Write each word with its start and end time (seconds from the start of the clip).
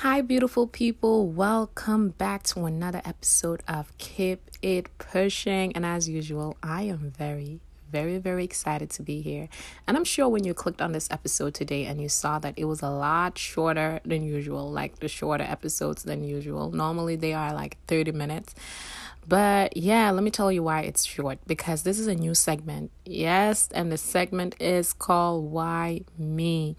Hi, 0.00 0.22
beautiful 0.22 0.66
people. 0.66 1.26
Welcome 1.26 2.08
back 2.16 2.42
to 2.44 2.64
another 2.64 3.02
episode 3.04 3.62
of 3.68 3.92
Keep 3.98 4.50
It 4.62 4.88
Pushing. 4.96 5.76
And 5.76 5.84
as 5.84 6.08
usual, 6.08 6.56
I 6.62 6.84
am 6.84 7.12
very, 7.14 7.60
very, 7.92 8.16
very 8.16 8.42
excited 8.42 8.88
to 8.92 9.02
be 9.02 9.20
here. 9.20 9.50
And 9.86 9.98
I'm 9.98 10.04
sure 10.04 10.26
when 10.26 10.42
you 10.44 10.54
clicked 10.54 10.80
on 10.80 10.92
this 10.92 11.10
episode 11.10 11.52
today 11.52 11.84
and 11.84 12.00
you 12.00 12.08
saw 12.08 12.38
that 12.38 12.54
it 12.56 12.64
was 12.64 12.80
a 12.80 12.88
lot 12.88 13.36
shorter 13.36 14.00
than 14.06 14.22
usual, 14.22 14.72
like 14.72 15.00
the 15.00 15.08
shorter 15.08 15.44
episodes 15.44 16.04
than 16.04 16.24
usual. 16.24 16.70
Normally 16.70 17.16
they 17.16 17.34
are 17.34 17.52
like 17.52 17.76
30 17.86 18.12
minutes. 18.12 18.54
But 19.28 19.76
yeah, 19.76 20.10
let 20.12 20.24
me 20.24 20.30
tell 20.30 20.50
you 20.50 20.62
why 20.62 20.80
it's 20.80 21.04
short 21.04 21.40
because 21.46 21.82
this 21.82 21.98
is 21.98 22.06
a 22.06 22.14
new 22.14 22.34
segment. 22.34 22.90
Yes, 23.04 23.68
and 23.74 23.92
the 23.92 23.98
segment 23.98 24.56
is 24.60 24.94
called 24.94 25.50
Why 25.50 26.04
Me. 26.16 26.76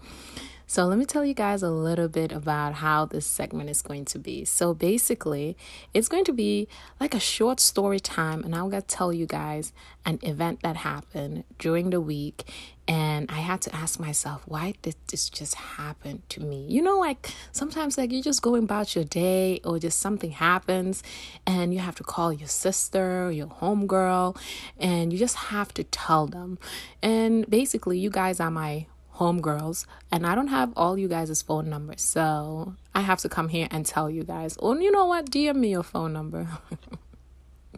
So, 0.72 0.86
let 0.86 0.96
me 0.96 1.04
tell 1.04 1.22
you 1.22 1.34
guys 1.34 1.62
a 1.62 1.68
little 1.68 2.08
bit 2.08 2.32
about 2.32 2.76
how 2.76 3.04
this 3.04 3.26
segment 3.26 3.68
is 3.68 3.82
going 3.82 4.06
to 4.06 4.18
be. 4.18 4.46
So, 4.46 4.72
basically, 4.72 5.54
it's 5.92 6.08
going 6.08 6.24
to 6.24 6.32
be 6.32 6.66
like 6.98 7.14
a 7.14 7.20
short 7.20 7.60
story 7.60 8.00
time, 8.00 8.42
and 8.42 8.54
I'm 8.54 8.70
going 8.70 8.80
to 8.80 8.88
tell 8.88 9.12
you 9.12 9.26
guys 9.26 9.74
an 10.06 10.18
event 10.22 10.62
that 10.62 10.76
happened 10.76 11.44
during 11.58 11.90
the 11.90 12.00
week. 12.00 12.50
And 12.88 13.30
I 13.30 13.40
had 13.40 13.60
to 13.60 13.74
ask 13.76 14.00
myself, 14.00 14.44
why 14.46 14.72
did 14.80 14.96
this 15.08 15.28
just 15.28 15.56
happen 15.56 16.22
to 16.30 16.40
me? 16.40 16.64
You 16.70 16.80
know, 16.80 16.98
like 16.98 17.30
sometimes, 17.52 17.98
like 17.98 18.10
you're 18.10 18.22
just 18.22 18.40
going 18.40 18.64
about 18.64 18.94
your 18.94 19.04
day, 19.04 19.60
or 19.64 19.78
just 19.78 19.98
something 19.98 20.30
happens, 20.30 21.02
and 21.46 21.74
you 21.74 21.80
have 21.80 21.96
to 21.96 22.02
call 22.02 22.32
your 22.32 22.48
sister, 22.48 23.30
your 23.30 23.48
homegirl, 23.48 24.38
and 24.78 25.12
you 25.12 25.18
just 25.18 25.36
have 25.36 25.74
to 25.74 25.84
tell 25.84 26.26
them. 26.26 26.58
And 27.02 27.46
basically, 27.50 27.98
you 27.98 28.08
guys 28.08 28.40
are 28.40 28.50
my 28.50 28.86
homegirls, 29.22 29.86
and 30.10 30.26
I 30.26 30.34
don't 30.34 30.48
have 30.48 30.72
all 30.76 30.98
you 30.98 31.08
guys' 31.08 31.42
phone 31.42 31.70
numbers, 31.70 32.02
so 32.02 32.74
I 32.94 33.02
have 33.02 33.20
to 33.20 33.28
come 33.28 33.48
here 33.48 33.68
and 33.70 33.86
tell 33.86 34.10
you 34.10 34.24
guys. 34.24 34.58
Oh, 34.60 34.74
you 34.78 34.90
know 34.90 35.06
what? 35.06 35.30
DM 35.30 35.56
me 35.56 35.70
your 35.70 35.84
phone 35.84 36.12
number. 36.12 36.48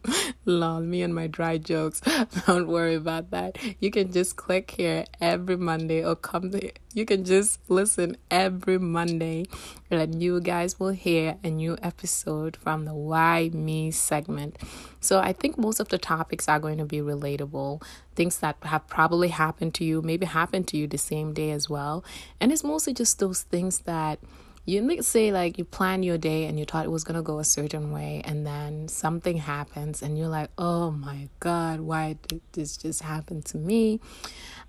Lol, 0.44 0.80
me 0.80 1.02
and 1.02 1.14
my 1.14 1.26
dry 1.26 1.58
jokes. 1.58 2.00
Don't 2.46 2.68
worry 2.68 2.94
about 2.94 3.30
that. 3.30 3.58
You 3.80 3.90
can 3.90 4.12
just 4.12 4.36
click 4.36 4.72
here 4.72 5.04
every 5.20 5.56
Monday 5.56 6.04
or 6.04 6.16
come 6.16 6.50
to, 6.50 6.70
you 6.92 7.04
can 7.04 7.24
just 7.24 7.58
listen 7.68 8.16
every 8.30 8.78
Monday 8.78 9.46
and 9.90 10.22
you 10.22 10.40
guys 10.40 10.78
will 10.78 10.90
hear 10.90 11.36
a 11.42 11.50
new 11.50 11.76
episode 11.82 12.56
from 12.56 12.84
the 12.84 12.94
Why 12.94 13.50
Me 13.52 13.90
segment. 13.90 14.58
So 15.00 15.20
I 15.20 15.32
think 15.32 15.58
most 15.58 15.80
of 15.80 15.88
the 15.88 15.98
topics 15.98 16.48
are 16.48 16.58
going 16.58 16.78
to 16.78 16.84
be 16.84 16.98
relatable, 16.98 17.82
things 18.14 18.38
that 18.38 18.56
have 18.62 18.86
probably 18.86 19.28
happened 19.28 19.74
to 19.74 19.84
you, 19.84 20.02
maybe 20.02 20.26
happened 20.26 20.68
to 20.68 20.76
you 20.76 20.86
the 20.86 20.98
same 20.98 21.32
day 21.32 21.50
as 21.50 21.68
well. 21.68 22.04
And 22.40 22.52
it's 22.52 22.64
mostly 22.64 22.94
just 22.94 23.18
those 23.18 23.42
things 23.42 23.80
that 23.80 24.18
you 24.66 24.80
let's 24.80 25.02
say 25.02 25.30
like 25.30 25.58
you 25.58 25.64
plan 25.64 26.02
your 26.02 26.16
day 26.16 26.46
and 26.46 26.58
you 26.58 26.64
thought 26.64 26.84
it 26.84 26.90
was 26.90 27.04
to 27.16 27.22
go 27.22 27.38
a 27.38 27.44
certain 27.44 27.92
way 27.92 28.22
and 28.24 28.46
then 28.46 28.88
something 28.88 29.36
happens 29.36 30.02
and 30.02 30.16
you're 30.16 30.28
like 30.28 30.50
oh 30.56 30.90
my 30.90 31.28
god 31.40 31.80
why 31.80 32.16
did 32.28 32.40
this 32.52 32.76
just 32.76 33.02
happen 33.02 33.42
to 33.42 33.58
me 33.58 34.00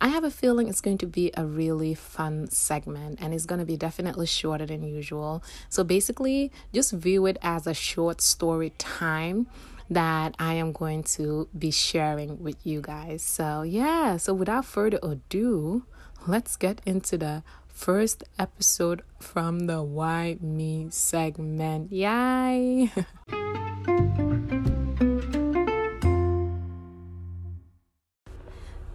i 0.01 0.07
have 0.07 0.23
a 0.23 0.31
feeling 0.31 0.67
it's 0.67 0.81
going 0.81 0.97
to 0.97 1.07
be 1.07 1.31
a 1.37 1.45
really 1.45 1.93
fun 1.93 2.49
segment 2.49 3.17
and 3.21 3.33
it's 3.33 3.45
going 3.45 3.59
to 3.59 3.65
be 3.65 3.77
definitely 3.77 4.25
shorter 4.25 4.65
than 4.65 4.83
usual 4.83 5.41
so 5.69 5.83
basically 5.83 6.51
just 6.73 6.91
view 6.91 7.25
it 7.25 7.37
as 7.41 7.65
a 7.65 7.73
short 7.73 8.21
story 8.21 8.71
time 8.77 9.47
that 9.89 10.33
I 10.39 10.53
am 10.53 10.71
going 10.71 11.03
to 11.03 11.47
be 11.57 11.69
sharing 11.69 12.41
with 12.41 12.65
you 12.65 12.81
guys. 12.81 13.21
So, 13.21 13.61
yeah, 13.61 14.17
so 14.17 14.33
without 14.33 14.65
further 14.65 14.99
ado, 15.03 15.83
let's 16.27 16.55
get 16.55 16.81
into 16.85 17.19
the 17.19 17.43
first 17.75 18.23
episode 18.39 19.03
from 19.19 19.67
the 19.67 19.83
Why 19.83 20.37
Me 20.41 20.87
segment. 20.89 21.91
Yay! 21.91 22.89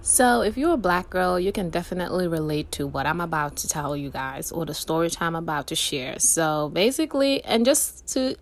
So, 0.02 0.40
if 0.40 0.56
you're 0.56 0.72
a 0.72 0.76
black 0.76 1.08
girl, 1.08 1.38
you 1.38 1.52
can 1.52 1.70
definitely 1.70 2.26
relate 2.26 2.72
to 2.72 2.86
what 2.86 3.06
I'm 3.06 3.20
about 3.20 3.56
to 3.58 3.68
tell 3.68 3.96
you 3.96 4.10
guys 4.10 4.50
or 4.50 4.66
the 4.66 4.74
story 4.74 5.08
time 5.08 5.36
I'm 5.36 5.44
about 5.44 5.68
to 5.68 5.76
share. 5.76 6.18
So, 6.18 6.68
basically, 6.70 7.44
and 7.44 7.64
just 7.64 8.08
to 8.14 8.34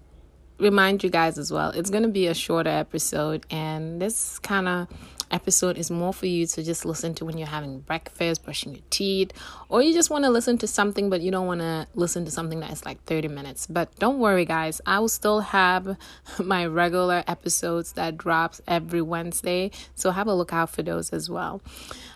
remind 0.59 1.05
you 1.05 1.11
guys 1.11 1.39
as 1.39 1.53
well, 1.53 1.71
it's 1.71 1.91
going 1.91 2.03
to 2.03 2.09
be 2.09 2.27
a 2.27 2.35
shorter 2.35 2.71
episode, 2.71 3.47
and 3.51 4.01
this 4.01 4.39
kind 4.39 4.69
of 4.69 4.89
episode 5.31 5.77
is 5.77 5.91
more 5.91 6.13
for 6.13 6.27
you 6.27 6.47
to 6.47 6.63
just 6.63 6.85
listen 6.85 7.15
to 7.15 7.25
when 7.25 7.39
you're 7.39 7.49
having 7.49 7.81
breakfast, 7.81 8.45
brushing 8.45 8.73
your 8.73 8.83
teeth, 8.91 9.33
or 9.69 9.83
you 9.83 9.93
just 9.93 10.11
want 10.11 10.25
to 10.25 10.31
listen 10.31 10.59
to 10.59 10.67
something 10.67 11.11
but 11.11 11.21
you 11.21 11.31
don't 11.31 11.47
want 11.47 11.61
to 11.61 11.87
listen 11.95 12.25
to 12.25 12.31
something 12.31 12.61
that 12.61 12.71
is 12.71 12.85
like 12.85 13.03
30 13.05 13.29
minutes. 13.29 13.67
But 13.67 13.95
don't 13.99 14.19
worry 14.19 14.45
guys, 14.45 14.81
I 14.87 14.99
will 15.01 15.09
still 15.09 15.41
have 15.41 15.97
my 16.43 16.67
regular 16.67 17.25
episodes 17.27 17.93
that 17.93 18.17
drops 18.17 18.61
every 18.67 19.03
Wednesday, 19.03 19.71
so 19.95 20.11
have 20.11 20.27
a 20.27 20.35
look 20.35 20.53
out 20.53 20.71
for 20.71 20.83
those 20.83 21.11
as 21.11 21.29
well. 21.29 21.61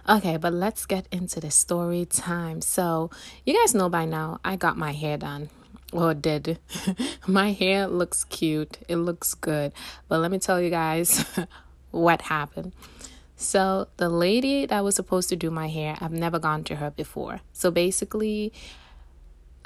Okay, 0.08 0.36
but 0.36 0.52
let's 0.52 0.86
get 0.86 1.06
into 1.12 1.38
the 1.41 1.50
story 1.50 2.04
time. 2.06 2.60
So, 2.60 3.10
you 3.47 3.54
guys 3.54 3.75
know 3.75 3.88
by 3.88 4.04
now 4.04 4.41
I 4.44 4.56
got 4.56 4.76
my 4.76 4.92
hair 4.92 5.16
done 5.16 5.48
or 5.92 6.14
did. 6.14 6.58
my 7.26 7.53
hair 7.53 7.86
looks 7.86 8.25
cute. 8.25 8.78
It 8.88 8.97
looks 8.97 9.34
good. 9.34 9.72
But 10.08 10.19
let 10.19 10.30
me 10.30 10.38
tell 10.38 10.60
you 10.60 10.70
guys 10.70 11.25
what 11.91 12.22
happened. 12.22 12.72
So, 13.36 13.88
the 13.97 14.08
lady 14.08 14.66
that 14.66 14.84
was 14.84 14.94
supposed 14.94 15.28
to 15.31 15.36
do 15.36 15.50
my 15.50 15.66
hair, 15.69 15.97
I've 16.00 16.12
never 16.12 16.38
gone 16.38 16.62
to 16.64 16.76
her 16.76 16.91
before. 16.91 17.41
So, 17.52 17.72
basically, 17.72 18.52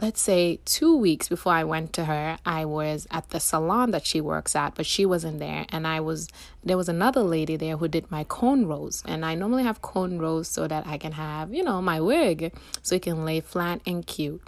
let's 0.00 0.20
say 0.20 0.60
two 0.64 0.96
weeks 0.96 1.28
before 1.28 1.52
I 1.52 1.64
went 1.64 1.92
to 1.94 2.04
her, 2.06 2.38
I 2.44 2.64
was 2.64 3.06
at 3.10 3.30
the 3.30 3.40
salon 3.40 3.90
that 3.90 4.06
she 4.06 4.20
works 4.20 4.56
at, 4.56 4.74
but 4.74 4.86
she 4.86 5.04
wasn't 5.04 5.40
there. 5.40 5.66
And 5.68 5.86
I 5.86 6.00
was, 6.00 6.28
there 6.64 6.76
was 6.76 6.88
another 6.88 7.22
lady 7.22 7.56
there 7.56 7.76
who 7.76 7.88
did 7.88 8.10
my 8.10 8.24
cornrows. 8.24 9.02
And 9.04 9.24
I 9.24 9.34
normally 9.34 9.64
have 9.64 9.82
cornrows 9.82 10.46
so 10.46 10.66
that 10.66 10.86
I 10.86 10.98
can 10.98 11.12
have, 11.12 11.52
you 11.52 11.62
know, 11.62 11.80
my 11.80 12.00
wig 12.00 12.54
so 12.82 12.94
it 12.94 13.02
can 13.02 13.24
lay 13.24 13.40
flat 13.40 13.80
and 13.86 14.06
cute. 14.06 14.42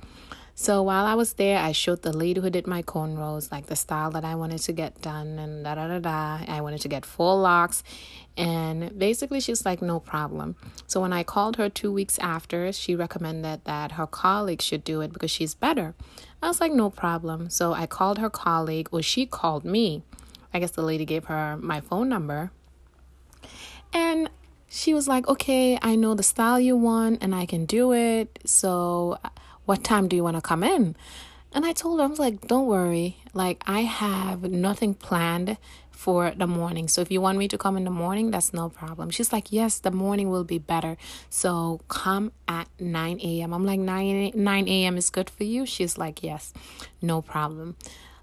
So 0.61 0.83
while 0.83 1.05
I 1.05 1.15
was 1.15 1.35
there, 1.35 1.57
I 1.57 1.71
showed 1.71 2.03
the 2.03 2.13
lady 2.13 2.41
who 2.41 2.51
did 2.51 2.67
my 2.67 2.83
cornrows 2.83 3.53
like 3.53 3.67
the 3.67 3.77
style 3.77 4.11
that 4.11 4.25
I 4.25 4.35
wanted 4.35 4.59
to 4.63 4.73
get 4.73 5.01
done 5.01 5.39
and 5.39 5.63
da 5.63 5.77
da 5.77 5.87
da 5.87 6.01
da. 6.01 6.45
I 6.49 6.61
wanted 6.63 6.81
to 6.81 6.89
get 6.89 7.07
faux 7.07 7.41
locs. 7.41 7.85
And 8.37 8.99
basically, 8.99 9.39
she's 9.39 9.65
like, 9.65 9.81
no 9.81 10.01
problem. 10.01 10.57
So 10.89 11.01
when 11.01 11.13
I 11.13 11.23
called 11.23 11.59
her 11.59 11.69
two 11.69 11.93
weeks 11.93 12.19
after, 12.19 12.73
she 12.73 12.97
recommended 12.97 13.67
that 13.67 13.93
her 13.93 14.07
colleague 14.09 14.61
should 14.61 14.83
do 14.83 15.01
it 15.01 15.13
because 15.13 15.31
she's 15.31 15.55
better. 15.55 15.95
I 16.43 16.49
was 16.49 16.61
like, 16.61 16.73
no 16.73 16.91
problem. 16.91 17.51
So 17.51 17.73
I 17.73 17.87
called 17.87 18.19
her 18.19 18.29
colleague, 18.29 18.89
or 18.91 19.01
she 19.01 19.27
called 19.27 19.65
me. 19.65 20.03
I 20.53 20.59
guess 20.59 20.73
the 20.73 20.83
lady 20.83 21.05
gave 21.05 21.27
her 21.27 21.57
my 21.59 21.81
phone 21.81 22.09
number. 22.09 22.51
And 23.93 24.29
she 24.67 24.93
was 24.93 25.07
like, 25.07 25.29
okay, 25.29 25.79
I 25.81 25.95
know 25.95 26.15
the 26.15 26.25
style 26.25 26.59
you 26.59 26.77
want 26.77 27.23
and 27.23 27.33
I 27.33 27.47
can 27.47 27.65
do 27.65 27.93
it. 27.93 28.41
So 28.45 29.19
what 29.69 29.85
time 29.85 30.09
do 30.09 30.17
you 30.17 30.25
want 30.25 30.35
to 30.35 30.41
come 30.41 30.65
in? 30.65 30.97
And 31.53 31.67
I 31.67 31.73
told 31.73 32.01
her, 32.01 32.05
I 32.05 32.09
was 32.09 32.19
like, 32.19 32.47
don't 32.49 32.67
worry. 32.67 33.19
Like, 33.35 33.63
I 33.67 33.81
have 33.81 34.43
nothing 34.43 34.95
planned 34.95 35.59
for 35.91 36.31
the 36.31 36.47
morning. 36.47 36.89
So 36.89 37.03
if 37.03 37.11
you 37.11 37.21
want 37.21 37.37
me 37.37 37.49
to 37.49 37.59
come 37.59 37.77
in 37.77 37.85
the 37.85 37.91
morning, 37.91 38.31
that's 38.31 38.55
no 38.55 38.71
problem. 38.71 39.11
She's 39.11 39.31
like, 39.31 39.53
yes, 39.53 39.79
the 39.79 39.91
morning 39.91 40.31
will 40.31 40.45
be 40.45 40.59
better. 40.59 40.97
So 41.29 41.81
come 41.89 42.33
at 42.47 42.69
9 42.81 43.21
a.m. 43.21 43.53
I'm 43.53 43.67
like, 43.67 43.81
9, 43.81 44.33
9 44.35 44.69
a.m. 44.69 44.97
is 44.97 45.11
good 45.11 45.29
for 45.29 45.45
you? 45.45 45.67
She's 45.67 45.99
like, 45.99 46.23
yes, 46.23 46.55
no 47.03 47.21
problem. 47.21 47.77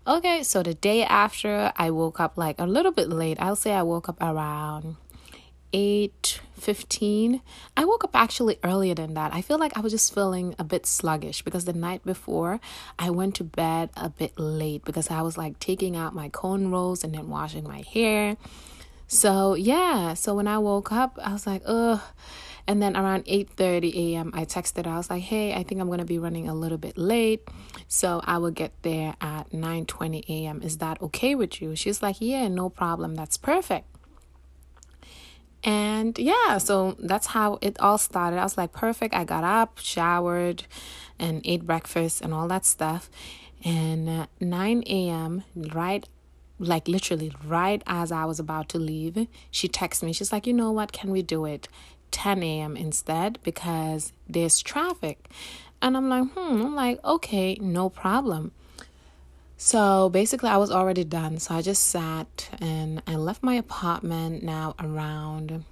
Okay, 0.07 0.41
so 0.41 0.63
the 0.63 0.73
day 0.73 1.03
after, 1.03 1.71
I 1.75 1.91
woke 1.91 2.19
up 2.19 2.37
like 2.37 2.59
a 2.59 2.65
little 2.65 2.91
bit 2.91 3.09
late. 3.09 3.37
I'll 3.39 3.55
say 3.55 3.73
I 3.73 3.83
woke 3.83 4.09
up 4.09 4.17
around 4.19 4.95
8:15. 5.75 7.41
I 7.75 7.83
woke 7.83 8.05
up 8.05 8.15
actually 8.15 8.57
earlier 8.63 8.95
than 8.95 9.13
that. 9.15 9.33
I 9.33 9.41
feel 9.41 9.59
like 9.59 9.77
I 9.77 9.81
was 9.81 9.91
just 9.91 10.13
feeling 10.13 10.55
a 10.57 10.63
bit 10.63 10.85
sluggish 10.85 11.41
because 11.41 11.65
the 11.65 11.73
night 11.73 12.01
before 12.05 12.61
I 12.97 13.09
went 13.09 13.35
to 13.35 13.43
bed 13.43 13.89
a 13.97 14.07
bit 14.07 14.39
late 14.39 14.85
because 14.85 15.11
I 15.11 15.21
was 15.21 15.37
like 15.37 15.59
taking 15.59 15.97
out 15.97 16.15
my 16.15 16.29
cornrows 16.29 17.03
and 17.03 17.13
then 17.13 17.27
washing 17.27 17.65
my 17.65 17.83
hair. 17.93 18.37
So, 19.07 19.53
yeah, 19.55 20.13
so 20.13 20.33
when 20.33 20.47
I 20.47 20.57
woke 20.59 20.93
up, 20.93 21.19
I 21.21 21.33
was 21.33 21.45
like, 21.45 21.61
"Ugh." 21.65 21.99
And 22.67 22.81
then 22.81 22.95
around 22.95 23.25
8:30 23.27 24.13
a.m., 24.13 24.31
I 24.33 24.45
texted 24.45 24.85
her. 24.85 24.91
I 24.91 24.97
was 24.97 25.09
like, 25.09 25.23
"Hey, 25.23 25.53
I 25.53 25.63
think 25.63 25.81
I'm 25.81 25.89
to 25.97 26.05
be 26.05 26.19
running 26.19 26.47
a 26.47 26.55
little 26.55 26.77
bit 26.77 26.97
late, 26.97 27.41
so 27.89 28.21
I 28.23 28.37
will 28.37 28.51
get 28.51 28.71
there 28.81 29.13
at 29.19 29.51
9:20 29.51 30.23
a.m. 30.29 30.61
Is 30.61 30.77
that 30.77 31.01
okay 31.01 31.35
with 31.35 31.61
you?" 31.61 31.75
She's 31.75 32.01
like, 32.01 32.15
"Yeah, 32.21 32.47
no 32.47 32.69
problem. 32.69 33.15
That's 33.15 33.35
perfect." 33.37 33.94
And 35.65 36.17
yeah, 36.19 36.59
so 36.59 36.95
that's 36.99 37.25
how 37.25 37.57
it 37.59 37.79
all 37.79 37.97
started. 37.97 38.37
I 38.37 38.43
was 38.43 38.55
like, 38.55 38.71
perfect. 38.71 39.15
I 39.15 39.23
got 39.23 39.43
up, 39.43 39.79
showered, 39.79 40.65
and 41.17 41.41
ate 41.43 41.65
breakfast 41.65 42.21
and 42.21 42.35
all 42.35 42.47
that 42.49 42.65
stuff. 42.65 43.09
And 43.63 44.07
uh, 44.07 44.27
9 44.39 44.83
a.m., 44.85 45.43
right, 45.55 46.07
like 46.59 46.87
literally 46.87 47.33
right 47.43 47.81
as 47.87 48.11
I 48.11 48.25
was 48.25 48.39
about 48.39 48.69
to 48.69 48.77
leave, 48.77 49.27
she 49.49 49.67
texts 49.67 50.03
me. 50.03 50.13
She's 50.13 50.31
like, 50.31 50.45
you 50.45 50.53
know 50.53 50.71
what? 50.71 50.91
Can 50.91 51.09
we 51.09 51.23
do 51.23 51.45
it 51.45 51.67
10 52.11 52.43
a.m. 52.43 52.77
instead? 52.77 53.39
Because 53.41 54.13
there's 54.29 54.61
traffic. 54.61 55.27
And 55.81 55.97
I'm 55.97 56.09
like, 56.09 56.29
hmm, 56.29 56.61
I'm 56.61 56.75
like, 56.75 57.03
okay, 57.03 57.55
no 57.55 57.89
problem. 57.89 58.51
So 59.57 60.09
basically, 60.09 60.49
I 60.49 60.57
was 60.57 60.71
already 60.71 61.03
done. 61.03 61.39
So 61.39 61.55
I 61.55 61.61
just 61.61 61.87
sat 61.87 62.49
and 62.59 63.01
I 63.07 63.15
left 63.15 63.41
my 63.41 63.55
apartment 63.55 64.43
now 64.43 64.75
around 64.79 65.63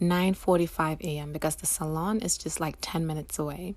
9:45 0.00 1.00
a.m. 1.02 1.32
because 1.32 1.56
the 1.56 1.66
salon 1.66 2.20
is 2.20 2.38
just 2.38 2.58
like 2.58 2.76
10 2.80 3.06
minutes 3.06 3.38
away. 3.38 3.74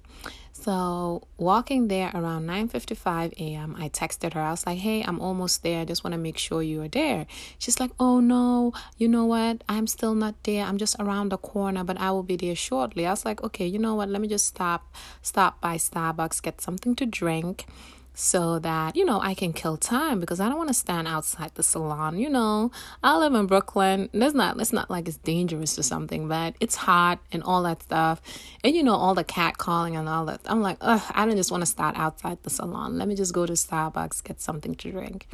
So 0.54 1.28
walking 1.38 1.90
there 1.90 2.12
around 2.14 2.46
9:55 2.46 3.34
a.m., 3.38 3.76
I 3.78 3.90
texted 3.90 4.34
her. 4.34 4.40
I 4.40 4.52
was 4.52 4.66
like, 4.66 4.78
"Hey, 4.78 5.04
I'm 5.04 5.20
almost 5.20 5.64
there. 5.64 5.82
I 5.82 5.86
just 5.86 6.04
want 6.04 6.14
to 6.14 6.18
make 6.18 6.38
sure 6.38 6.62
you 6.64 6.82
are 6.84 6.88
there." 6.88 7.26
She's 7.58 7.80
like, 7.80 7.92
"Oh 8.00 8.22
no, 8.22 8.72
you 8.98 9.08
know 9.10 9.26
what? 9.26 9.64
I'm 9.68 9.88
still 9.88 10.16
not 10.16 10.36
there. 10.44 10.64
I'm 10.64 10.78
just 10.78 10.96
around 11.00 11.30
the 11.30 11.38
corner, 11.38 11.84
but 11.84 12.00
I 12.00 12.12
will 12.12 12.24
be 12.24 12.38
there 12.38 12.56
shortly." 12.56 13.06
I 13.06 13.12
was 13.12 13.26
like, 13.26 13.44
"Okay, 13.44 13.68
you 13.68 13.80
know 13.80 13.96
what? 13.96 14.08
Let 14.10 14.22
me 14.22 14.30
just 14.30 14.46
stop 14.46 14.94
stop 15.22 15.60
by 15.60 15.76
Starbucks, 15.78 16.42
get 16.42 16.62
something 16.62 16.96
to 16.96 17.06
drink." 17.06 17.66
So 18.14 18.60
that 18.60 18.96
you 18.96 19.04
know 19.04 19.20
I 19.20 19.34
can 19.34 19.54
kill 19.54 19.78
time 19.78 20.20
because 20.20 20.40
I 20.40 20.48
don't 20.48 20.58
want 20.58 20.70
to 20.70 20.74
stand 20.74 21.08
outside 21.08 21.52
the 21.56 21.64
salon. 21.64 22.20
You 22.20 22.30
know, 22.30 22.72
I 23.04 23.18
live 23.18 23.34
in 23.34 23.48
Brooklyn. 23.48 24.10
It's 24.14 24.36
not 24.36 24.60
it's 24.60 24.74
not 24.74 24.90
like 24.90 25.08
it's 25.08 25.18
dangerous 25.18 25.78
or 25.80 25.84
something, 25.84 26.28
but 26.28 26.56
it's 26.60 26.76
hot 26.76 27.20
and 27.32 27.44
all 27.44 27.64
that 27.64 27.84
stuff, 27.84 28.22
and 28.64 28.76
you 28.76 28.84
know 28.84 28.96
all 28.96 29.16
the 29.16 29.24
cat 29.24 29.58
calling 29.58 29.96
and 29.96 30.08
all 30.08 30.26
that. 30.26 30.42
I'm 30.46 30.62
like, 30.62 30.78
ugh, 30.82 31.02
I 31.12 31.26
don't 31.26 31.36
just 31.36 31.52
want 31.52 31.62
to 31.62 31.68
start 31.68 31.98
outside 31.98 32.42
the 32.44 32.50
salon. 32.50 32.98
Let 32.98 33.08
me 33.08 33.16
just 33.16 33.34
go 33.34 33.46
to 33.46 33.54
Starbucks 33.54 34.24
get 34.24 34.42
something 34.42 34.76
to 34.76 34.92
drink. 34.92 35.28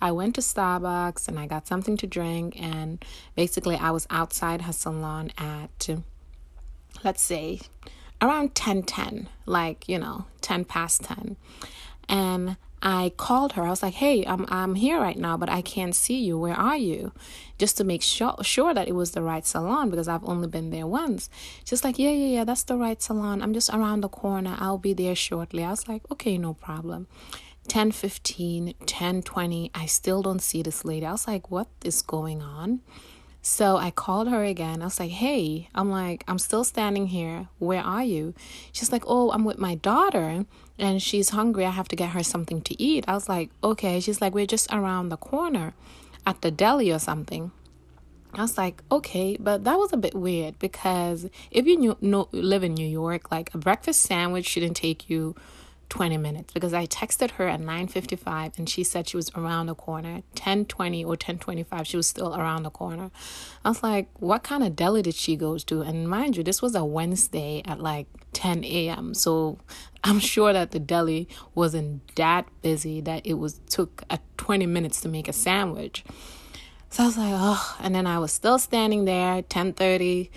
I 0.00 0.10
went 0.12 0.34
to 0.34 0.40
Starbucks 0.40 1.28
and 1.28 1.38
I 1.38 1.46
got 1.46 1.66
something 1.66 1.96
to 1.98 2.06
drink, 2.06 2.60
and 2.60 3.04
basically 3.36 3.76
I 3.76 3.90
was 3.90 4.06
outside 4.10 4.62
her 4.62 4.72
salon 4.72 5.32
at 5.38 5.88
let's 7.02 7.22
say 7.22 7.60
around 8.22 8.54
10 8.54 8.84
10 8.84 9.28
like 9.46 9.88
you 9.88 9.98
know 9.98 10.24
10 10.40 10.64
past 10.64 11.02
10 11.02 11.36
and 12.08 12.56
I 12.84 13.12
called 13.16 13.52
her. 13.52 13.62
I 13.64 13.70
was 13.70 13.82
like, 13.82 13.94
"Hey, 13.94 14.24
I'm 14.26 14.44
I'm 14.50 14.74
here 14.74 15.00
right 15.00 15.16
now, 15.16 15.38
but 15.38 15.48
I 15.48 15.62
can't 15.62 15.94
see 15.94 16.20
you. 16.22 16.38
Where 16.38 16.54
are 16.54 16.76
you?" 16.76 17.12
Just 17.58 17.78
to 17.78 17.84
make 17.84 18.02
sure 18.02 18.36
sure 18.42 18.74
that 18.74 18.88
it 18.88 18.94
was 18.94 19.12
the 19.12 19.22
right 19.22 19.46
salon 19.46 19.88
because 19.88 20.06
I've 20.06 20.24
only 20.28 20.48
been 20.48 20.68
there 20.70 20.86
once. 20.86 21.30
She's 21.64 21.82
like, 21.82 21.98
"Yeah, 21.98 22.10
yeah, 22.10 22.32
yeah, 22.36 22.44
that's 22.44 22.64
the 22.64 22.76
right 22.76 23.00
salon. 23.02 23.40
I'm 23.40 23.54
just 23.54 23.70
around 23.70 24.02
the 24.02 24.10
corner. 24.10 24.56
I'll 24.58 24.78
be 24.78 24.92
there 24.92 25.14
shortly." 25.14 25.64
I 25.64 25.70
was 25.70 25.88
like, 25.88 26.02
"Okay, 26.12 26.36
no 26.38 26.54
problem." 26.54 27.06
10 27.66 27.92
15 27.92 28.74
10 28.84 29.22
20 29.22 29.70
i 29.74 29.86
still 29.86 30.20
don't 30.20 30.42
see 30.42 30.62
this 30.62 30.84
lady 30.84 31.06
i 31.06 31.12
was 31.12 31.26
like 31.26 31.50
what 31.50 31.66
is 31.82 32.02
going 32.02 32.42
on 32.42 32.82
so 33.46 33.76
I 33.76 33.90
called 33.90 34.30
her 34.30 34.42
again. 34.42 34.80
I 34.80 34.86
was 34.86 34.98
like, 34.98 35.10
hey, 35.10 35.68
I'm 35.74 35.90
like, 35.90 36.24
I'm 36.26 36.38
still 36.38 36.64
standing 36.64 37.08
here. 37.08 37.48
Where 37.58 37.82
are 37.82 38.02
you? 38.02 38.32
She's 38.72 38.90
like, 38.90 39.04
oh, 39.06 39.30
I'm 39.32 39.44
with 39.44 39.58
my 39.58 39.74
daughter 39.74 40.46
and 40.78 41.02
she's 41.02 41.30
hungry. 41.30 41.64
I 41.64 41.70
have 41.70 41.88
to 41.88 41.96
get 41.96 42.10
her 42.10 42.22
something 42.22 42.60
to 42.62 42.82
eat. 42.82 43.04
I 43.06 43.14
was 43.14 43.28
like, 43.28 43.50
okay. 43.62 44.00
She's 44.00 44.20
like, 44.20 44.34
we're 44.34 44.46
just 44.46 44.72
around 44.72 45.08
the 45.08 45.16
corner 45.16 45.74
at 46.26 46.40
the 46.42 46.50
deli 46.50 46.90
or 46.92 46.98
something. 46.98 47.52
I 48.32 48.42
was 48.42 48.58
like, 48.58 48.82
okay, 48.90 49.36
but 49.38 49.62
that 49.64 49.78
was 49.78 49.92
a 49.92 49.96
bit 49.96 50.14
weird 50.14 50.58
because 50.58 51.28
if 51.52 51.66
you 51.66 51.76
knew, 51.76 51.96
know, 52.00 52.28
live 52.32 52.64
in 52.64 52.74
New 52.74 52.86
York, 52.86 53.30
like 53.30 53.54
a 53.54 53.58
breakfast 53.58 54.02
sandwich 54.02 54.46
shouldn't 54.46 54.76
take 54.76 55.08
you 55.08 55.36
20 55.88 56.16
minutes 56.16 56.52
because 56.52 56.74
I 56.74 56.86
texted 56.86 57.32
her 57.32 57.48
at 57.48 57.60
9:55 57.60 58.58
and 58.58 58.68
she 58.68 58.84
said 58.84 59.08
she 59.08 59.16
was 59.16 59.30
around 59.34 59.66
the 59.66 59.74
corner. 59.74 60.22
10:20 60.34 61.04
or 61.04 61.16
10:25 61.16 61.86
she 61.86 61.96
was 61.96 62.06
still 62.06 62.34
around 62.34 62.62
the 62.62 62.70
corner. 62.70 63.10
I 63.64 63.68
was 63.68 63.82
like, 63.82 64.08
what 64.18 64.42
kind 64.42 64.62
of 64.62 64.76
deli 64.76 65.02
did 65.02 65.14
she 65.14 65.36
go 65.36 65.58
to? 65.58 65.82
And 65.82 66.08
mind 66.08 66.36
you, 66.36 66.42
this 66.42 66.60
was 66.60 66.74
a 66.74 66.84
Wednesday 66.84 67.62
at 67.64 67.80
like 67.80 68.06
10 68.32 68.64
a.m. 68.64 69.14
So 69.14 69.58
I'm 70.02 70.18
sure 70.18 70.52
that 70.52 70.72
the 70.72 70.78
deli 70.78 71.28
wasn't 71.54 72.14
that 72.16 72.46
busy 72.62 73.00
that 73.02 73.24
it 73.24 73.34
was 73.34 73.60
took 73.68 74.02
a 74.10 74.18
20 74.36 74.66
minutes 74.66 75.00
to 75.02 75.08
make 75.08 75.28
a 75.28 75.32
sandwich. 75.32 76.04
So 76.90 77.02
I 77.02 77.06
was 77.06 77.18
like, 77.18 77.34
oh, 77.34 77.76
and 77.80 77.94
then 77.94 78.06
I 78.06 78.18
was 78.18 78.32
still 78.32 78.58
standing 78.58 79.04
there, 79.04 79.42
10:30 79.42 80.30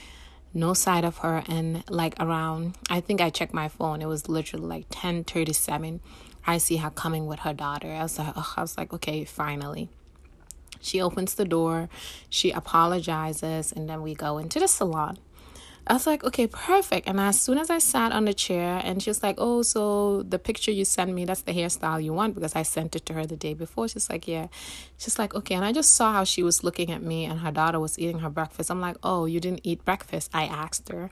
no 0.57 0.73
sight 0.73 1.05
of 1.05 1.19
her 1.19 1.43
and 1.47 1.83
like 1.89 2.15
around 2.19 2.75
i 2.89 2.99
think 2.99 3.21
i 3.21 3.29
checked 3.29 3.53
my 3.53 3.67
phone 3.67 4.01
it 4.01 4.07
was 4.07 4.27
literally 4.27 4.65
like 4.65 4.89
10:37 4.89 5.99
i 6.45 6.57
see 6.57 6.77
her 6.77 6.89
coming 6.89 7.27
with 7.27 7.39
her 7.39 7.53
daughter. 7.53 7.91
I 7.91 8.03
was 8.03 8.17
like 8.17 8.57
i 8.57 8.61
was 8.61 8.77
like 8.77 8.91
okay 8.93 9.23
finally. 9.23 9.89
She 10.79 11.01
opens 11.01 11.35
the 11.35 11.45
door 11.45 11.89
she 12.29 12.51
apologizes 12.51 13.71
and 13.71 13.89
then 13.89 14.01
we 14.01 14.13
go 14.15 14.37
into 14.37 14.59
the 14.59 14.67
salon 14.67 15.17
I 15.89 15.93
was 15.93 16.05
like, 16.05 16.23
okay, 16.23 16.47
perfect. 16.47 17.07
And 17.07 17.19
as 17.19 17.39
soon 17.39 17.57
as 17.57 17.69
I 17.69 17.77
sat 17.77 18.11
on 18.11 18.25
the 18.25 18.33
chair, 18.33 18.81
and 18.83 19.01
she 19.01 19.09
was 19.09 19.23
like, 19.23 19.35
oh, 19.37 19.61
so 19.61 20.21
the 20.23 20.37
picture 20.37 20.71
you 20.71 20.83
sent 20.83 21.13
me, 21.13 21.23
that's 21.23 21.43
the 21.43 21.53
hairstyle 21.53 22.03
you 22.03 22.11
want 22.11 22.35
because 22.35 22.55
I 22.55 22.63
sent 22.63 22.95
it 22.95 23.05
to 23.05 23.13
her 23.13 23.25
the 23.25 23.37
day 23.37 23.53
before. 23.53 23.87
She's 23.87 24.09
like, 24.09 24.27
yeah. 24.27 24.47
She's 24.97 25.17
like, 25.17 25.33
okay. 25.33 25.55
And 25.55 25.63
I 25.63 25.71
just 25.71 25.93
saw 25.93 26.11
how 26.11 26.25
she 26.25 26.43
was 26.43 26.63
looking 26.63 26.91
at 26.91 27.01
me, 27.01 27.23
and 27.23 27.39
her 27.39 27.51
daughter 27.51 27.79
was 27.79 27.97
eating 27.97 28.19
her 28.19 28.29
breakfast. 28.29 28.69
I'm 28.69 28.81
like, 28.81 28.97
oh, 29.01 29.25
you 29.25 29.39
didn't 29.39 29.61
eat 29.63 29.85
breakfast? 29.85 30.29
I 30.33 30.43
asked 30.43 30.89
her. 30.89 31.09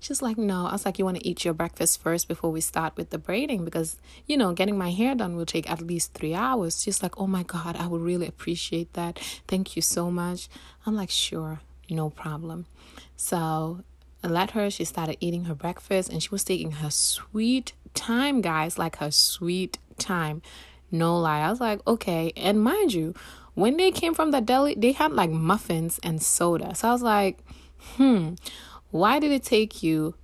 She's 0.00 0.20
like, 0.20 0.36
no. 0.36 0.66
I 0.66 0.72
was 0.72 0.84
like, 0.84 0.98
you 0.98 1.04
want 1.04 1.18
to 1.18 1.26
eat 1.26 1.44
your 1.44 1.54
breakfast 1.54 2.02
first 2.02 2.28
before 2.28 2.50
we 2.50 2.60
start 2.60 2.96
with 2.96 3.10
the 3.10 3.18
braiding 3.18 3.64
because, 3.64 3.96
you 4.26 4.36
know, 4.36 4.52
getting 4.52 4.76
my 4.76 4.90
hair 4.90 5.14
done 5.14 5.36
will 5.36 5.46
take 5.46 5.70
at 5.70 5.80
least 5.80 6.14
three 6.14 6.34
hours. 6.34 6.82
She's 6.82 7.02
like, 7.02 7.18
oh 7.18 7.26
my 7.26 7.42
God, 7.42 7.76
I 7.76 7.86
would 7.86 8.00
really 8.00 8.26
appreciate 8.26 8.92
that. 8.94 9.18
Thank 9.46 9.76
you 9.76 9.82
so 9.82 10.10
much. 10.10 10.48
I'm 10.86 10.96
like, 10.96 11.10
sure, 11.10 11.60
no 11.90 12.08
problem. 12.08 12.66
So 13.16 13.84
I 14.22 14.28
let 14.28 14.52
her. 14.52 14.70
She 14.70 14.84
started 14.84 15.16
eating 15.20 15.44
her 15.44 15.54
breakfast 15.54 16.10
and 16.10 16.22
she 16.22 16.30
was 16.30 16.44
taking 16.44 16.72
her 16.72 16.90
sweet 16.90 17.72
time, 17.94 18.40
guys, 18.40 18.78
like 18.78 18.96
her 18.96 19.10
sweet 19.10 19.78
time. 19.98 20.42
No 20.90 21.18
lie. 21.18 21.40
I 21.40 21.50
was 21.50 21.60
like, 21.60 21.80
okay. 21.86 22.32
And 22.36 22.62
mind 22.62 22.92
you, 22.92 23.14
when 23.54 23.76
they 23.76 23.90
came 23.90 24.14
from 24.14 24.30
the 24.30 24.40
deli, 24.40 24.74
they 24.74 24.92
had 24.92 25.12
like 25.12 25.30
muffins 25.30 25.98
and 26.02 26.22
soda. 26.22 26.74
So 26.74 26.88
I 26.88 26.92
was 26.92 27.02
like, 27.02 27.38
hmm, 27.96 28.34
why 28.90 29.18
did 29.18 29.32
it 29.32 29.44
take 29.44 29.82
you 29.82 30.14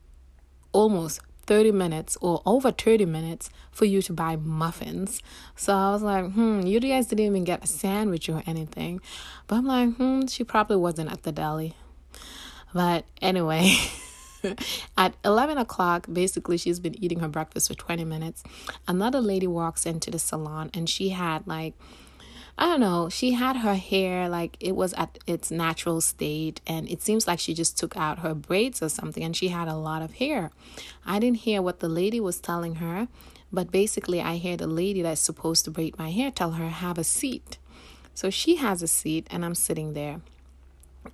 almost 0.72 1.20
30 1.46 1.72
minutes 1.72 2.16
or 2.20 2.42
over 2.44 2.70
30 2.70 3.06
minutes 3.06 3.50
for 3.70 3.84
you 3.84 4.02
to 4.02 4.12
buy 4.12 4.37
muffins. 4.37 5.22
So 5.54 5.75
I 5.75 5.90
was 5.92 6.02
like, 6.02 6.32
hmm, 6.32 6.62
you 6.62 6.81
guys 6.81 7.06
didn't 7.06 7.25
even 7.25 7.44
get 7.44 7.64
a 7.64 7.66
sandwich 7.66 8.28
or 8.28 8.42
anything. 8.46 9.00
But 9.46 9.56
I'm 9.56 9.66
like, 9.66 9.94
hmm, 9.94 10.26
she 10.26 10.44
probably 10.44 10.76
wasn't 10.76 11.12
at 11.12 11.22
the 11.22 11.32
deli. 11.32 11.75
But 12.76 13.06
anyway, 13.23 13.75
at 14.99 15.14
11 15.25 15.56
o'clock, 15.56 16.08
basically, 16.12 16.58
she's 16.58 16.78
been 16.78 17.02
eating 17.02 17.21
her 17.21 17.28
breakfast 17.28 17.68
for 17.68 17.75
20 17.75 18.04
minutes. 18.04 18.45
Another 18.87 19.18
lady 19.18 19.47
walks 19.47 19.87
into 19.87 20.11
the 20.11 20.18
salon 20.18 20.71
and 20.75 20.87
she 20.87 21.09
had 21.09 21.47
like, 21.47 21.73
I 22.59 22.66
don't 22.66 22.80
know, 22.80 23.09
she 23.09 23.30
had 23.33 23.56
her 23.56 23.76
hair 23.76 24.28
like 24.28 24.59
it 24.61 24.76
was 24.76 24.92
at 24.92 25.18
its 25.26 25.50
natural 25.50 26.02
state, 26.02 26.61
and 26.66 26.87
it 26.90 27.00
seems 27.00 27.26
like 27.26 27.38
she 27.38 27.54
just 27.54 27.78
took 27.78 27.97
out 27.97 28.18
her 28.18 28.35
braids 28.35 28.83
or 28.83 28.90
something, 28.90 29.25
and 29.25 29.35
she 29.35 29.49
had 29.49 29.68
a 29.68 29.76
lot 29.76 30.02
of 30.02 30.16
hair. 30.16 30.50
I 31.06 31.18
didn't 31.18 31.38
hear 31.38 31.62
what 31.62 31.80
the 31.80 31.88
lady 31.88 32.21
was 32.21 32.40
telling 32.40 32.75
her, 32.75 33.09
but 33.50 33.73
basically, 33.73 34.21
I 34.21 34.37
hear 34.37 34.59
the 34.59 34.66
lady 34.66 35.00
that's 35.00 35.23
supposed 35.23 35.64
to 35.64 35.71
braid 35.71 35.97
my 35.97 36.11
hair 36.11 36.30
tell 36.30 36.52
her, 36.52 36.68
Have 36.68 36.99
a 36.99 37.04
seat. 37.04 37.56
So 38.12 38.28
she 38.28 38.56
has 38.56 38.83
a 38.83 38.87
seat, 38.87 39.26
and 39.30 39.47
I'm 39.47 39.54
sitting 39.54 39.95
there 39.95 40.21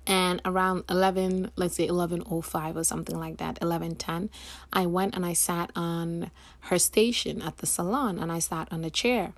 and 0.05 0.41
around 0.45 0.83
11 0.89 1.51
let's 1.55 1.75
say 1.75 1.89
1105 1.89 2.77
or 2.77 2.83
something 2.83 3.17
like 3.19 3.37
that 3.37 3.59
1110 3.61 4.29
i 4.71 4.85
went 4.85 5.15
and 5.15 5.25
i 5.25 5.33
sat 5.33 5.71
on 5.75 6.31
her 6.61 6.79
station 6.79 7.41
at 7.41 7.57
the 7.57 7.65
salon 7.65 8.19
and 8.19 8.31
i 8.31 8.39
sat 8.39 8.67
on 8.71 8.81
the 8.81 8.89
chair 8.89 9.33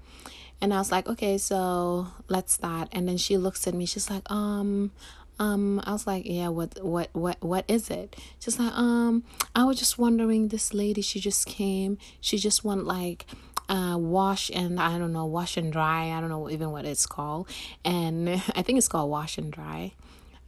and 0.61 0.73
i 0.73 0.77
was 0.77 0.91
like 0.91 1.07
okay 1.07 1.37
so 1.37 2.07
let's 2.27 2.53
start 2.53 2.87
and 2.91 3.07
then 3.07 3.17
she 3.17 3.37
looks 3.37 3.67
at 3.67 3.73
me 3.73 3.85
she's 3.85 4.09
like 4.09 4.29
um 4.31 4.91
um 5.39 5.81
i 5.83 5.91
was 5.91 6.07
like 6.07 6.25
yeah 6.25 6.47
what 6.47 6.81
what 6.83 7.09
what 7.13 7.37
what 7.41 7.65
is 7.67 7.89
it 7.89 8.15
she's 8.39 8.57
like 8.57 8.71
um 8.73 9.23
i 9.53 9.63
was 9.63 9.77
just 9.77 9.97
wondering 9.97 10.47
this 10.47 10.73
lady 10.73 11.01
she 11.01 11.19
just 11.19 11.45
came 11.45 11.97
she 12.21 12.37
just 12.37 12.63
want 12.63 12.85
like 12.85 13.25
uh, 13.67 13.97
wash 13.99 14.51
and 14.53 14.79
I 14.79 14.97
don't 14.97 15.13
know, 15.13 15.25
wash 15.25 15.57
and 15.57 15.71
dry. 15.71 16.11
I 16.11 16.19
don't 16.19 16.29
know 16.29 16.49
even 16.49 16.71
what 16.71 16.85
it's 16.85 17.05
called. 17.05 17.49
And 17.83 18.29
I 18.55 18.61
think 18.61 18.77
it's 18.77 18.87
called 18.87 19.09
wash 19.09 19.37
and 19.37 19.51
dry. 19.51 19.93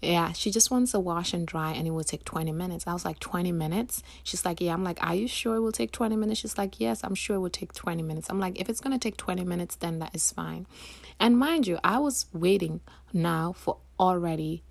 Yeah, 0.02 0.32
she 0.34 0.52
just 0.52 0.70
wants 0.70 0.92
to 0.92 1.00
wash 1.00 1.34
and 1.34 1.48
dry 1.48 1.72
and 1.72 1.88
it 1.88 1.92
will 1.92 2.04
take 2.04 2.24
20 2.24 2.52
minutes. 2.52 2.86
I 2.86 2.94
was 2.94 3.04
like, 3.04 3.20
20 3.20 3.52
minutes? 3.52 4.04
She's 4.24 4.46
like, 4.46 4.62
Yeah. 4.62 4.74
I'm 4.74 4.84
like, 4.84 5.04
Are 5.04 5.16
you 5.16 5.28
sure 5.28 5.56
it 5.56 5.62
will 5.62 5.72
take 5.72 5.92
20 5.92 6.16
minutes? 6.16 6.40
She's 6.40 6.58
like, 6.58 6.80
Yes, 6.80 7.02
I'm 7.04 7.16
sure 7.16 7.38
it 7.38 7.40
will 7.40 7.50
take 7.50 7.74
20 7.74 8.04
minutes. 8.04 8.30
I'm 8.30 8.40
like, 8.40 8.60
If 8.62 8.70
it's 8.70 8.80
going 8.80 8.98
to 8.98 9.00
take 9.00 9.18
20 9.18 9.44
minutes, 9.44 9.76
then 9.76 10.00
that 10.00 10.14
is 10.14 10.32
fine. 10.32 10.68
And 11.20 11.38
mind 11.38 11.66
you, 11.66 11.80
I 11.84 11.98
was 11.98 12.28
waiting 12.32 12.82
now 13.12 13.54
for 13.54 13.78
already 14.00 14.64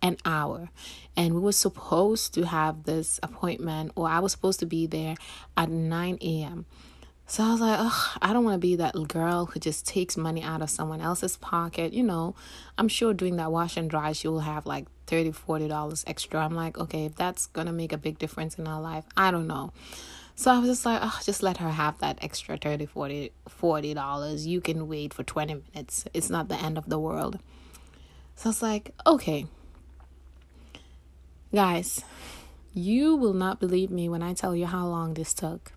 an 0.00 0.16
hour 0.24 0.70
and 1.16 1.34
we 1.34 1.40
were 1.40 1.50
supposed 1.52 2.32
to 2.34 2.46
have 2.46 2.84
this 2.84 3.18
appointment 3.22 3.90
or 3.96 4.08
I 4.08 4.20
was 4.20 4.30
supposed 4.30 4.60
to 4.60 4.66
be 4.66 4.86
there 4.86 5.16
at 5.56 5.68
9 5.68 6.18
a.m. 6.20 6.66
So 7.30 7.44
I 7.44 7.50
was 7.52 7.60
like, 7.60 7.76
oh, 7.78 8.14
I 8.22 8.32
don't 8.32 8.44
want 8.44 8.54
to 8.54 8.58
be 8.58 8.76
that 8.76 8.94
girl 9.06 9.44
who 9.44 9.60
just 9.60 9.86
takes 9.86 10.16
money 10.16 10.42
out 10.42 10.62
of 10.62 10.70
someone 10.70 11.02
else's 11.02 11.36
pocket. 11.36 11.92
You 11.92 12.02
know, 12.02 12.34
I'm 12.78 12.88
sure 12.88 13.12
doing 13.12 13.36
that 13.36 13.52
wash 13.52 13.76
and 13.76 13.90
dry, 13.90 14.12
she 14.12 14.28
will 14.28 14.40
have 14.40 14.64
like 14.64 14.86
30 15.08 15.32
$40 15.32 16.04
extra. 16.06 16.42
I'm 16.42 16.54
like, 16.54 16.78
okay, 16.78 17.04
if 17.04 17.16
that's 17.16 17.44
going 17.48 17.66
to 17.66 17.72
make 17.72 17.92
a 17.92 17.98
big 17.98 18.18
difference 18.18 18.58
in 18.58 18.66
our 18.66 18.80
life, 18.80 19.04
I 19.14 19.30
don't 19.30 19.46
know. 19.46 19.74
So 20.36 20.50
I 20.50 20.58
was 20.58 20.70
just 20.70 20.86
like, 20.86 21.00
oh, 21.02 21.20
just 21.22 21.42
let 21.42 21.58
her 21.58 21.68
have 21.68 21.98
that 21.98 22.18
extra 22.22 22.56
30 22.56 22.86
40 22.86 23.32
40 23.46 23.92
dollars. 23.92 24.46
You 24.46 24.62
can 24.62 24.88
wait 24.88 25.12
for 25.12 25.22
20 25.22 25.64
minutes. 25.74 26.06
It's 26.14 26.30
not 26.30 26.48
the 26.48 26.56
end 26.56 26.78
of 26.78 26.88
the 26.88 26.98
world. 26.98 27.38
So 28.36 28.46
I 28.46 28.48
was 28.48 28.62
like, 28.62 28.94
okay. 29.06 29.46
Guys, 31.54 32.02
you 32.72 33.16
will 33.16 33.34
not 33.34 33.60
believe 33.60 33.90
me 33.90 34.08
when 34.08 34.22
I 34.22 34.32
tell 34.32 34.56
you 34.56 34.64
how 34.64 34.86
long 34.86 35.12
this 35.12 35.34
took. 35.34 35.72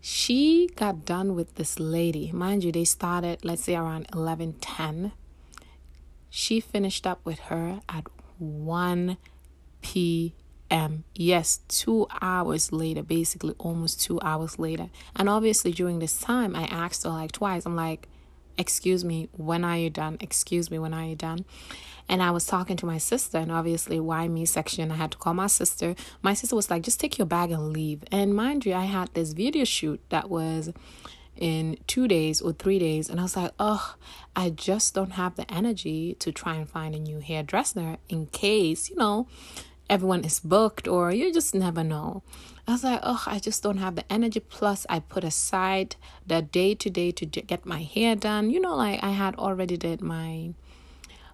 She 0.00 0.68
got 0.76 1.04
done 1.04 1.34
with 1.34 1.56
this 1.56 1.78
lady. 1.78 2.32
Mind 2.32 2.64
you, 2.64 2.72
they 2.72 2.84
started, 2.84 3.44
let's 3.44 3.64
say, 3.64 3.76
around 3.76 4.06
11 4.14 4.54
10. 4.54 5.12
She 6.30 6.60
finished 6.60 7.06
up 7.06 7.20
with 7.24 7.38
her 7.40 7.80
at 7.88 8.04
1 8.38 9.16
p 9.82 10.34
um 10.70 11.04
yes 11.14 11.60
two 11.68 12.06
hours 12.20 12.70
later 12.70 13.02
basically 13.02 13.54
almost 13.58 14.00
two 14.00 14.20
hours 14.20 14.58
later. 14.58 14.88
And 15.16 15.28
obviously 15.28 15.72
during 15.72 15.98
this 15.98 16.18
time 16.18 16.54
i 16.54 16.64
asked 16.64 17.04
her 17.04 17.10
like 17.10 17.32
twice. 17.32 17.66
I'm 17.66 17.76
like 17.76 18.08
excuse 18.56 19.04
me 19.04 19.28
when 19.32 19.64
are 19.64 19.76
you 19.76 19.90
done? 19.90 20.16
Excuse 20.20 20.70
me 20.70 20.78
when 20.78 20.94
are 20.94 21.04
you 21.04 21.16
done 21.16 21.44
and 22.10 22.22
i 22.22 22.30
was 22.30 22.44
talking 22.44 22.76
to 22.76 22.84
my 22.84 22.98
sister 22.98 23.38
and 23.38 23.50
obviously 23.52 23.98
why 23.98 24.26
me 24.28 24.44
section 24.44 24.90
i 24.90 24.96
had 24.96 25.12
to 25.12 25.16
call 25.16 25.32
my 25.32 25.46
sister 25.46 25.94
my 26.20 26.34
sister 26.34 26.56
was 26.56 26.68
like 26.68 26.82
just 26.82 27.00
take 27.00 27.16
your 27.16 27.26
bag 27.26 27.50
and 27.50 27.72
leave 27.72 28.02
and 28.10 28.34
mind 28.34 28.66
you 28.66 28.74
i 28.74 28.84
had 28.84 29.08
this 29.14 29.32
video 29.32 29.64
shoot 29.64 30.00
that 30.10 30.28
was 30.28 30.70
in 31.36 31.78
two 31.86 32.06
days 32.06 32.42
or 32.42 32.52
three 32.52 32.78
days 32.78 33.08
and 33.08 33.20
i 33.20 33.22
was 33.22 33.36
like 33.36 33.52
oh 33.58 33.94
i 34.34 34.50
just 34.50 34.92
don't 34.92 35.12
have 35.12 35.36
the 35.36 35.50
energy 35.50 36.14
to 36.18 36.32
try 36.32 36.56
and 36.56 36.68
find 36.68 36.94
a 36.94 36.98
new 36.98 37.20
hairdresser 37.20 37.96
in 38.08 38.26
case 38.26 38.90
you 38.90 38.96
know 38.96 39.26
everyone 39.88 40.24
is 40.24 40.40
booked 40.40 40.86
or 40.86 41.10
you 41.10 41.32
just 41.32 41.52
never 41.52 41.82
know. 41.82 42.22
I 42.68 42.72
was 42.72 42.84
like, 42.84 43.00
oh, 43.02 43.24
I 43.26 43.40
just 43.40 43.60
don't 43.64 43.78
have 43.78 43.96
the 43.96 44.10
energy. 44.12 44.38
Plus, 44.38 44.86
I 44.88 45.00
put 45.00 45.24
aside 45.24 45.96
the 46.24 46.40
day 46.40 46.76
to 46.76 46.88
day 46.88 47.10
to 47.10 47.26
get 47.26 47.66
my 47.66 47.82
hair 47.82 48.14
done. 48.14 48.50
You 48.50 48.60
know, 48.60 48.76
like 48.76 49.02
I 49.02 49.10
had 49.10 49.34
already 49.34 49.76
did 49.76 50.00
my 50.00 50.52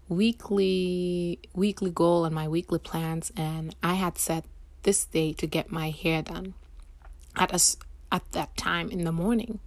weekly 0.09 1.39
weekly 1.55 1.91
goal 1.91 2.25
and 2.25 2.35
my 2.35 2.49
weekly 2.49 2.79
plans, 2.79 3.33
and 3.37 3.75
I 3.83 3.95
had 3.95 4.19
set 4.19 4.45
this 4.83 5.05
day 5.05 5.33
to 5.35 5.47
get 5.47 5.71
my 5.73 5.91
hair 5.91 6.23
done 6.23 6.55
at 7.37 7.53
us 7.53 7.77
at 8.13 8.31
that 8.33 8.57
time 8.57 8.91
in 8.91 9.05
the 9.05 9.13
morning. 9.13 9.59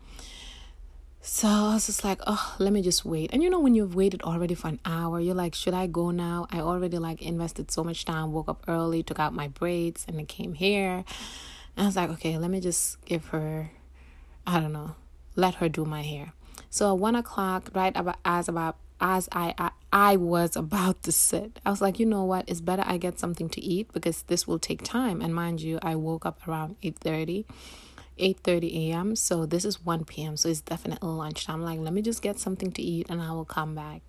So 1.22 1.48
I 1.48 1.74
was 1.74 1.88
just 1.88 2.04
like, 2.04 2.22
oh, 2.26 2.56
let 2.60 2.72
me 2.72 2.82
just 2.82 3.04
wait. 3.04 3.32
And 3.34 3.44
you 3.44 3.50
know, 3.50 3.60
when 3.60 3.76
you've 3.76 3.94
waited 3.94 4.22
already 4.22 4.56
for 4.56 4.70
an 4.70 4.80
hour, 4.86 5.20
you're 5.20 5.36
like, 5.36 5.54
should 5.54 5.74
I 5.74 5.86
go 5.86 6.12
now? 6.12 6.48
I 6.50 6.60
already 6.62 6.98
like 6.98 7.22
invested 7.22 7.70
so 7.72 7.84
much 7.84 8.06
time, 8.06 8.32
woke 8.32 8.48
up 8.48 8.64
early, 8.68 9.04
took 9.04 9.20
out 9.20 9.34
my 9.34 9.50
braids, 9.50 10.06
and 10.08 10.20
it 10.20 10.30
came 10.30 10.54
here. 10.54 11.04
And 11.76 11.84
I 11.84 11.86
was 11.86 11.98
like, 11.98 12.10
okay, 12.12 12.38
let 12.38 12.50
me 12.50 12.62
just 12.62 13.04
give 13.06 13.28
her, 13.28 13.72
I 14.48 14.60
don't 14.60 14.72
know, 14.72 14.96
let 15.36 15.56
her 15.56 15.68
do 15.68 15.84
my 15.84 16.02
hair. 16.02 16.34
So 16.70 16.94
at 16.94 17.00
one 17.00 17.16
o'clock, 17.16 17.70
right 17.74 17.96
about 17.96 18.18
as 18.24 18.48
about 18.48 18.78
as 19.02 19.30
I, 19.32 19.54
I 19.58 19.72
I 19.92 20.16
was 20.18 20.56
about 20.56 21.02
to 21.04 21.12
sit, 21.12 21.60
I 21.66 21.72
was 21.72 21.82
like, 21.82 22.00
you 22.00 22.06
know 22.06 22.24
what? 22.24 22.48
It's 22.48 22.62
better 22.62 22.84
I 22.86 22.98
get 22.98 23.20
something 23.20 23.50
to 23.50 23.62
eat 23.62 23.92
because 23.92 24.24
this 24.24 24.48
will 24.48 24.60
take 24.60 24.84
time. 24.84 25.22
And 25.22 25.34
mind 25.34 25.62
you, 25.62 25.80
I 25.82 25.96
woke 25.96 26.26
up 26.26 26.48
around 26.48 26.76
eight 26.84 26.98
thirty 26.98 27.46
8:30 28.20 28.92
a.m. 28.92 29.16
So 29.16 29.46
this 29.46 29.66
is 29.66 29.84
1 29.84 30.06
p.m. 30.06 30.36
So 30.38 30.50
it's 30.50 30.62
definitely 30.62 31.08
lunchtime. 31.08 31.56
I'm 31.56 31.64
like, 31.64 31.80
let 31.80 31.94
me 31.94 32.02
just 32.02 32.22
get 32.22 32.38
something 32.38 32.72
to 32.74 32.82
eat 32.82 33.08
and 33.10 33.22
I 33.22 33.32
will 33.32 33.46
come 33.46 33.76
back. 33.76 34.02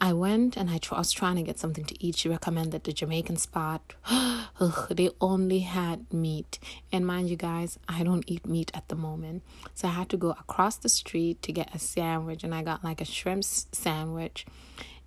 I 0.00 0.12
went 0.12 0.56
and 0.56 0.70
I, 0.70 0.78
tr- 0.78 0.94
I 0.94 0.98
was 0.98 1.10
trying 1.10 1.36
to 1.36 1.42
get 1.42 1.58
something 1.58 1.84
to 1.84 2.04
eat. 2.04 2.16
She 2.16 2.28
recommended 2.28 2.84
the 2.84 2.92
Jamaican 2.92 3.36
spot. 3.36 3.94
Ugh, 4.10 4.88
they 4.90 5.10
only 5.20 5.60
had 5.60 6.12
meat. 6.12 6.60
And 6.92 7.04
mind 7.04 7.28
you 7.28 7.36
guys, 7.36 7.78
I 7.88 8.04
don't 8.04 8.24
eat 8.28 8.46
meat 8.46 8.70
at 8.74 8.88
the 8.88 8.94
moment. 8.94 9.42
So 9.74 9.88
I 9.88 9.92
had 9.92 10.08
to 10.10 10.16
go 10.16 10.30
across 10.30 10.76
the 10.76 10.88
street 10.88 11.42
to 11.42 11.52
get 11.52 11.74
a 11.74 11.80
sandwich. 11.80 12.44
And 12.44 12.54
I 12.54 12.62
got 12.62 12.84
like 12.84 13.00
a 13.00 13.04
shrimp 13.04 13.42
sandwich. 13.44 14.46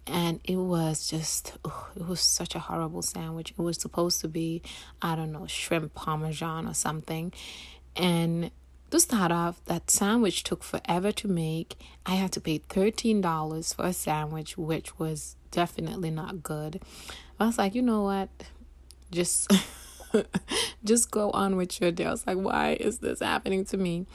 And 0.07 0.41
it 0.43 0.57
was 0.57 1.09
just, 1.09 1.53
ugh, 1.63 1.91
it 1.95 2.05
was 2.05 2.19
such 2.19 2.55
a 2.55 2.59
horrible 2.59 3.01
sandwich. 3.01 3.51
It 3.51 3.61
was 3.61 3.77
supposed 3.77 4.19
to 4.21 4.27
be, 4.27 4.61
I 5.01 5.15
don't 5.15 5.31
know, 5.31 5.47
shrimp 5.47 5.93
parmesan 5.93 6.67
or 6.67 6.73
something. 6.73 7.31
And 7.95 8.51
to 8.91 8.99
start 8.99 9.31
off, 9.31 9.63
that 9.65 9.89
sandwich 9.89 10.43
took 10.43 10.63
forever 10.63 11.11
to 11.13 11.27
make. 11.27 11.75
I 12.05 12.15
had 12.15 12.31
to 12.33 12.41
pay 12.41 12.59
$13 12.59 13.75
for 13.75 13.85
a 13.85 13.93
sandwich, 13.93 14.57
which 14.57 14.99
was 14.99 15.35
definitely 15.49 16.11
not 16.11 16.43
good. 16.43 16.81
I 17.39 17.47
was 17.47 17.57
like, 17.57 17.73
you 17.73 17.81
know 17.81 18.03
what? 18.03 18.29
Just 19.11 19.51
just 20.83 21.11
go 21.11 21.31
on 21.31 21.55
with 21.55 21.81
your 21.81 21.91
day. 21.91 22.05
I 22.05 22.11
was 22.11 22.27
like, 22.27 22.37
why 22.37 22.77
is 22.79 22.99
this 22.99 23.19
happening 23.19 23.65
to 23.65 23.77
me? 23.77 24.05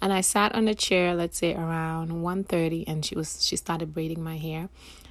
And 0.00 0.12
I 0.12 0.20
sat 0.22 0.54
on 0.54 0.68
a 0.68 0.74
chair, 0.74 1.14
let's 1.14 1.38
say 1.38 1.54
around 1.54 2.10
1:30 2.10 2.84
and 2.86 3.04
she 3.04 3.14
was 3.14 3.44
she 3.44 3.56
started 3.56 3.92
braiding 3.92 4.22
my 4.22 4.36
hair. 4.36 4.68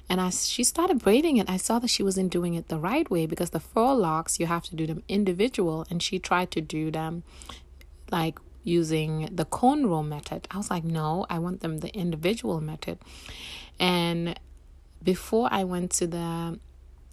And 0.08 0.20
as 0.20 0.48
she 0.48 0.64
started 0.64 0.98
braiding 0.98 1.36
it, 1.36 1.48
I 1.48 1.56
saw 1.56 1.78
that 1.78 1.88
she 1.88 2.02
wasn't 2.02 2.32
doing 2.32 2.54
it 2.54 2.66
the 2.66 2.80
right 2.80 3.08
way 3.08 3.26
because 3.26 3.50
the 3.50 3.60
faux 3.60 4.00
locs 4.00 4.40
you 4.40 4.46
have 4.46 4.64
to 4.64 4.74
do 4.74 4.86
them 4.86 5.04
individual 5.08 5.86
and 5.88 6.02
she 6.02 6.18
tried 6.18 6.50
to 6.52 6.60
do 6.60 6.90
them 6.90 7.22
like 8.10 8.40
using 8.62 9.28
the 9.32 9.44
cornrow 9.44 10.06
method. 10.06 10.46
I 10.50 10.56
was 10.56 10.70
like, 10.70 10.84
no, 10.84 11.26
I 11.30 11.38
want 11.38 11.60
them 11.60 11.78
the 11.78 11.94
individual 11.94 12.60
method. 12.60 12.98
And 13.78 14.38
before 15.02 15.48
I 15.50 15.64
went 15.64 15.92
to 15.92 16.06
the 16.06 16.58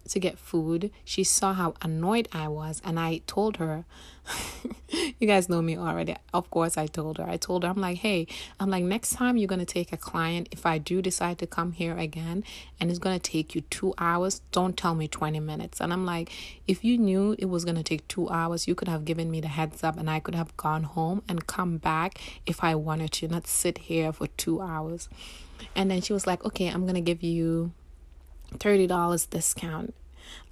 to 0.07 0.19
get 0.19 0.37
food, 0.37 0.91
she 1.03 1.23
saw 1.23 1.53
how 1.53 1.75
annoyed 1.81 2.27
I 2.31 2.47
was, 2.47 2.81
and 2.83 2.99
I 2.99 3.21
told 3.27 3.57
her, 3.57 3.85
You 5.19 5.27
guys 5.27 5.49
know 5.49 5.61
me 5.61 5.77
already. 5.77 6.15
Of 6.33 6.49
course, 6.49 6.77
I 6.77 6.87
told 6.87 7.17
her. 7.17 7.27
I 7.27 7.37
told 7.37 7.63
her, 7.63 7.69
I'm 7.69 7.79
like, 7.79 7.97
Hey, 7.99 8.27
I'm 8.59 8.69
like, 8.69 8.83
next 8.83 9.13
time 9.13 9.37
you're 9.37 9.47
going 9.47 9.59
to 9.59 9.65
take 9.65 9.91
a 9.91 9.97
client, 9.97 10.49
if 10.51 10.65
I 10.65 10.77
do 10.77 11.01
decide 11.01 11.39
to 11.39 11.47
come 11.47 11.71
here 11.71 11.97
again 11.97 12.43
and 12.79 12.89
it's 12.89 12.99
going 12.99 13.17
to 13.19 13.31
take 13.31 13.55
you 13.55 13.61
two 13.61 13.93
hours, 13.97 14.41
don't 14.51 14.77
tell 14.77 14.95
me 14.95 15.07
20 15.07 15.39
minutes. 15.39 15.79
And 15.79 15.91
I'm 15.93 16.05
like, 16.05 16.31
If 16.67 16.83
you 16.83 16.97
knew 16.97 17.35
it 17.39 17.45
was 17.45 17.65
going 17.65 17.77
to 17.77 17.83
take 17.83 18.07
two 18.07 18.29
hours, 18.29 18.67
you 18.67 18.75
could 18.75 18.87
have 18.87 19.05
given 19.05 19.31
me 19.31 19.41
the 19.41 19.47
heads 19.47 19.83
up 19.83 19.97
and 19.97 20.09
I 20.09 20.19
could 20.19 20.35
have 20.35 20.55
gone 20.57 20.83
home 20.83 21.23
and 21.27 21.47
come 21.47 21.77
back 21.77 22.19
if 22.45 22.63
I 22.63 22.75
wanted 22.75 23.11
to, 23.13 23.27
not 23.27 23.47
sit 23.47 23.77
here 23.77 24.11
for 24.11 24.27
two 24.27 24.61
hours. 24.61 25.09
And 25.75 25.89
then 25.89 26.01
she 26.01 26.13
was 26.13 26.27
like, 26.27 26.45
Okay, 26.45 26.67
I'm 26.67 26.83
going 26.83 26.95
to 26.95 27.01
give 27.01 27.23
you 27.23 27.71
$30 28.53 29.29
discount. 29.29 29.93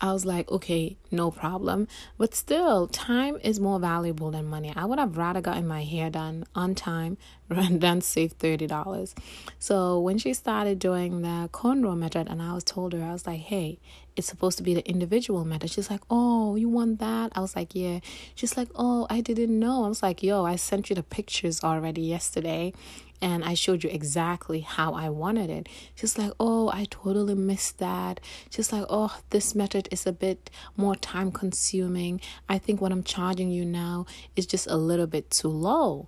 I 0.02 0.12
was 0.12 0.26
like, 0.26 0.52
okay, 0.52 0.98
no 1.12 1.32
problem. 1.32 1.88
But 2.18 2.36
still, 2.36 2.88
time 2.88 3.38
is 3.44 3.60
more 3.60 3.80
valuable 3.80 4.32
than 4.32 4.46
money. 4.46 4.74
I 4.76 4.86
would 4.86 5.00
have 5.00 5.18
rather 5.18 5.42
gotten 5.42 5.68
my 5.68 5.84
hair 5.84 6.10
done 6.10 6.46
on 6.54 6.76
time 6.76 7.18
than 7.50 8.02
save 8.02 8.38
$30. 8.38 9.14
So 9.60 10.00
when 10.00 10.18
she 10.18 10.34
started 10.34 10.80
doing 10.80 11.22
the 11.22 11.50
cornrow 11.52 11.98
method, 11.98 12.28
and 12.30 12.42
I 12.42 12.54
was 12.54 12.64
told 12.64 12.94
her, 12.94 13.04
I 13.04 13.14
was 13.14 13.26
like, 13.26 13.42
hey, 13.42 13.80
it's 14.16 14.28
supposed 14.28 14.58
to 14.58 14.64
be 14.64 14.74
the 14.74 14.88
individual 14.88 15.44
method. 15.44 15.70
She's 15.70 15.90
like, 15.90 16.02
oh, 16.10 16.56
you 16.56 16.70
want 16.70 17.00
that? 17.00 17.34
I 17.36 17.42
was 17.42 17.56
like, 17.56 17.76
yeah. 17.76 18.00
She's 18.34 18.56
like, 18.56 18.70
oh, 18.76 19.08
I 19.10 19.22
didn't 19.22 19.58
know. 19.58 19.84
I 19.86 19.90
was 19.90 20.02
like, 20.02 20.24
yo, 20.24 20.46
I 20.46 20.56
sent 20.56 20.90
you 20.90 20.96
the 20.96 21.04
pictures 21.04 21.64
already 21.64 22.02
yesterday 22.02 22.74
and 23.22 23.44
I 23.44 23.54
showed 23.54 23.84
you 23.84 23.90
exactly 23.90 24.62
how 24.62 24.94
I 24.94 25.10
wanted 25.10 25.50
it. 25.50 25.70
She's 25.96 26.18
like, 26.18 26.32
Oh, 26.40 26.70
I 26.70 26.86
totally 26.90 27.36
missed 27.36 27.80
that. 27.80 28.20
She's 28.50 28.72
like, 28.72 28.86
Oh, 28.90 29.18
this 29.30 29.56
method 29.56 29.88
is 29.92 30.06
a 30.06 30.12
bit 30.12 30.50
more 30.78 30.96
time 30.96 31.32
consuming. 31.32 32.22
I 32.50 32.58
think 32.58 32.82
what 32.82 32.92
I'm 32.92 33.04
charging 33.04 33.50
you 33.50 33.66
now 33.66 34.06
is 34.36 34.46
just 34.46 34.68
a 34.68 34.78
little 34.78 35.08
bit 35.08 35.30
too 35.30 35.48
low. 35.50 36.08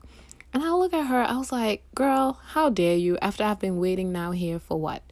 And 0.54 0.64
I 0.64 0.72
look 0.72 0.94
at 0.94 1.08
her, 1.08 1.24
I 1.24 1.38
was 1.38 1.52
like, 1.52 1.84
Girl, 1.96 2.40
how 2.50 2.70
dare 2.70 2.98
you? 2.98 3.18
After 3.22 3.44
I've 3.44 3.60
been 3.60 3.80
waiting 3.80 4.12
now 4.12 4.32
here 4.32 4.60
for 4.60 4.80
what? 4.80 5.04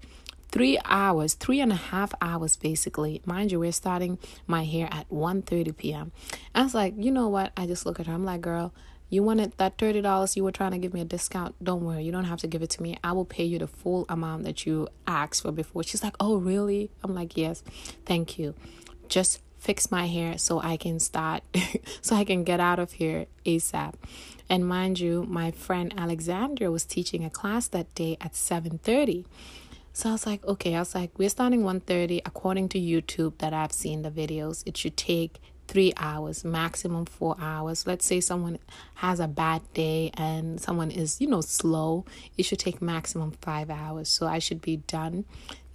Three 0.52 0.80
hours, 0.86 1.34
three 1.34 1.60
and 1.60 1.72
a 1.72 1.76
half 1.76 2.14
hours 2.22 2.56
basically. 2.56 3.22
Mind 3.26 3.52
you, 3.52 3.60
we're 3.60 3.74
starting 3.74 4.18
my 4.48 4.64
hair 4.64 4.88
at 4.90 5.12
1 5.12 5.42
30 5.42 5.72
p.m. 5.74 6.12
I 6.54 6.64
was 6.64 6.74
like, 6.74 6.94
you 6.98 7.12
know 7.12 7.28
what? 7.28 7.52
I 7.58 7.66
just 7.66 7.86
look 7.86 8.00
at 8.00 8.08
her. 8.08 8.14
I'm 8.14 8.24
like, 8.24 8.40
girl, 8.40 8.74
you 9.10 9.24
wanted 9.24 9.58
that 9.58 9.78
$30 9.78 10.36
you 10.36 10.44
were 10.44 10.52
trying 10.52 10.72
to 10.72 10.78
give 10.78 10.94
me 10.94 11.02
a 11.02 11.06
discount. 11.06 11.56
Don't 11.64 11.84
worry, 11.84 12.04
you 12.04 12.12
don't 12.12 12.26
have 12.26 12.40
to 12.40 12.48
give 12.48 12.62
it 12.62 12.70
to 12.72 12.84
me. 12.84 12.98
I 13.04 13.12
will 13.12 13.26
pay 13.26 13.44
you 13.44 13.60
the 13.60 13.68
full 13.68 14.06
amount 14.10 14.44
that 14.44 14.66
you 14.66 14.88
asked 15.06 15.44
for 15.44 15.52
before. 15.52 15.84
She's 15.84 16.04
like, 16.04 16.16
Oh, 16.20 16.38
really? 16.38 16.90
I'm 17.04 17.14
like, 17.14 17.38
Yes, 17.38 17.64
thank 18.06 18.40
you. 18.40 18.56
Just 19.08 19.42
fix 19.58 19.90
my 19.90 20.08
hair 20.08 20.38
so 20.38 20.62
I 20.62 20.78
can 20.78 21.00
start, 21.00 21.42
so 22.02 22.16
I 22.16 22.24
can 22.24 22.44
get 22.44 22.60
out 22.60 22.78
of 22.78 22.94
here 22.94 23.26
ASAP. 23.46 23.94
And 24.48 24.68
mind 24.68 25.00
you, 25.00 25.24
my 25.28 25.50
friend 25.52 25.92
Alexandra 25.98 26.70
was 26.70 26.86
teaching 26.86 27.26
a 27.26 27.32
class 27.32 27.68
that 27.70 27.94
day 27.96 28.18
at 28.22 28.34
7:30. 28.34 29.26
So 29.94 30.10
I 30.10 30.12
was 30.12 30.26
like, 30.28 30.46
okay, 30.46 30.76
I 30.76 30.80
was 30.80 30.94
like, 30.94 31.18
we're 31.18 31.30
starting 31.30 31.64
1:30 31.64 32.22
according 32.26 32.70
to 32.70 32.80
YouTube 32.80 33.38
that 33.38 33.54
I've 33.54 33.72
seen 33.72 34.02
the 34.02 34.12
videos. 34.12 34.62
It 34.66 34.78
should 34.78 34.98
take 34.98 35.40
three 35.68 35.94
hours, 35.98 36.44
maximum 36.44 37.06
four 37.06 37.36
hours. 37.40 37.88
Let's 37.88 38.06
say 38.06 38.22
someone 38.22 38.60
has 38.96 39.20
a 39.20 39.28
bad 39.28 39.62
day 39.74 40.12
and 40.16 40.60
someone 40.60 40.92
is, 40.92 41.20
you 41.20 41.28
know, 41.28 41.42
slow, 41.42 42.06
it 42.38 42.44
should 42.44 42.60
take 42.60 42.82
maximum 42.82 43.32
five 43.42 43.70
hours. 43.70 44.10
So 44.10 44.28
I 44.28 44.40
should 44.40 44.62
be 44.62 44.78
done 44.78 45.26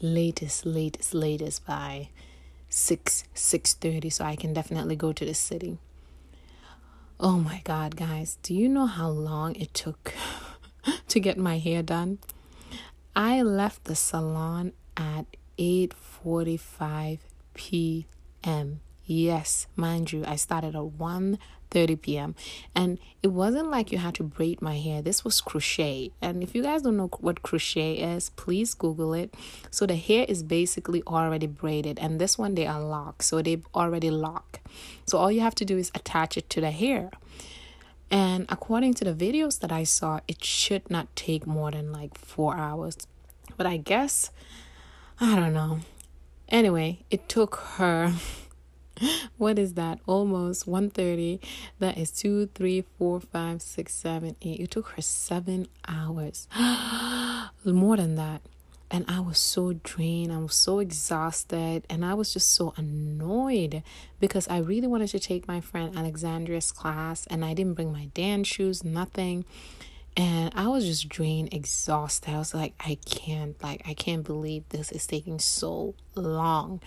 latest, 0.00 0.64
latest, 0.64 1.14
latest 1.14 1.66
by 1.66 2.09
six, 2.68 3.25
six 3.35 3.75
thirty, 3.75 4.11
so 4.11 4.25
I 4.25 4.37
can 4.37 4.52
definitely 4.52 4.97
go 4.97 5.12
to 5.12 5.25
the 5.25 5.35
city. 5.35 5.78
Oh 7.18 7.38
my 7.38 7.61
god, 7.64 7.97
guys, 7.97 8.38
do 8.42 8.54
you 8.54 8.68
know 8.68 8.87
how 8.87 9.09
long 9.09 9.54
it 9.56 9.75
took 9.75 10.14
to 11.09 11.20
get 11.20 11.37
my 11.37 11.59
hair 11.59 11.82
done? 11.82 12.18
I 13.14 13.42
left 13.42 13.85
the 13.85 13.97
salon 13.97 14.73
at 14.97 15.26
8:45 15.59 17.18
p.m. 17.52 18.80
Yes, 19.12 19.67
mind 19.75 20.12
you, 20.12 20.23
I 20.25 20.37
started 20.37 20.76
at 20.76 20.85
1 20.85 21.37
30 21.73 21.97
p.m. 21.97 22.37
And 22.76 22.97
it 23.25 23.29
wasn't 23.29 23.69
like 23.69 23.90
you 23.90 23.99
had 23.99 24.14
to 24.14 24.23
braid 24.23 24.62
my 24.62 24.79
hair. 24.79 25.02
This 25.02 25.25
was 25.25 25.40
crochet. 25.40 26.12
And 26.23 26.45
if 26.45 26.55
you 26.55 26.62
guys 26.62 26.83
don't 26.83 26.97
know 26.97 27.11
what 27.19 27.43
crochet 27.43 27.95
is, 27.95 28.31
please 28.31 28.73
Google 28.73 29.12
it. 29.14 29.35
So 29.69 29.85
the 29.85 29.97
hair 29.97 30.26
is 30.29 30.45
basically 30.45 31.02
already 31.09 31.49
braided, 31.49 31.99
and 31.99 32.21
this 32.21 32.38
one 32.38 32.55
they 32.55 32.69
are 32.69 32.81
locked. 32.81 33.25
So 33.25 33.43
they 33.43 33.61
already 33.75 34.11
lock. 34.11 34.61
So 35.07 35.19
all 35.19 35.33
you 35.33 35.40
have 35.40 35.57
to 35.57 35.64
do 35.64 35.76
is 35.76 35.90
attach 35.93 36.37
it 36.37 36.49
to 36.50 36.61
the 36.61 36.71
hair. 36.71 37.11
And 38.12 38.47
according 38.49 38.95
to 38.95 39.05
the 39.05 39.12
videos 39.12 39.59
that 39.59 39.73
I 39.73 39.83
saw, 39.83 40.21
it 40.29 40.45
should 40.45 40.88
not 40.88 41.17
take 41.17 41.49
more 41.49 41.73
than 41.73 41.90
like 41.90 42.17
four 42.17 42.57
hours. 42.57 42.97
But 43.57 43.67
I 43.67 43.76
guess, 43.76 44.31
I 45.21 45.35
don't 45.35 45.52
know. 45.52 45.81
Anyway, 46.49 47.00
it 47.11 47.29
took 47.29 47.57
her 47.76 48.14
what 49.37 49.59
is 49.59 49.75
that? 49.75 50.00
Almost 50.07 50.66
130. 50.66 51.40
That 51.78 51.99
is 51.99 52.11
2, 52.12 52.47
3, 52.54 52.85
4, 52.99 53.21
5, 53.21 53.62
6, 53.62 53.95
7, 53.95 54.37
8. 54.40 54.61
It 54.61 54.71
took 54.71 54.88
her 54.90 55.02
seven 55.02 55.66
hours. 55.87 56.49
More 57.64 57.97
than 57.97 58.16
that. 58.16 58.42
And 58.92 59.04
I 59.07 59.21
was 59.21 59.38
so 59.38 59.75
drained. 59.85 60.33
I 60.33 60.38
was 60.38 60.57
so 60.57 60.80
exhausted. 60.80 61.85
And 61.88 62.04
I 62.04 62.14
was 62.14 62.33
just 62.33 62.52
so 62.54 62.75
annoyed 62.76 63.83
because 64.19 64.49
I 64.49 64.59
really 64.59 64.88
wanted 64.88 65.09
to 65.09 65.21
take 65.21 65.47
my 65.47 65.61
friend 65.61 65.97
Alexandria's 65.97 66.73
class. 66.73 67.26
And 67.28 67.45
I 67.45 67.54
didn't 67.54 67.75
bring 67.75 67.92
my 67.92 68.07
dance 68.14 68.49
shoes, 68.49 68.83
nothing. 68.83 69.45
And 70.16 70.52
I 70.57 70.66
was 70.66 70.85
just 70.85 71.09
drained, 71.09 71.54
exhausted. 71.54 72.35
I 72.35 72.38
was 72.38 72.52
like, 72.52 72.75
I 72.80 72.99
can't, 73.07 73.61
like, 73.62 73.83
I 73.87 73.95
can't 73.95 74.25
believe 74.25 74.69
this 74.71 74.90
is 74.90 75.07
taking 75.07 75.38
so 75.38 75.95
long. 76.16 76.80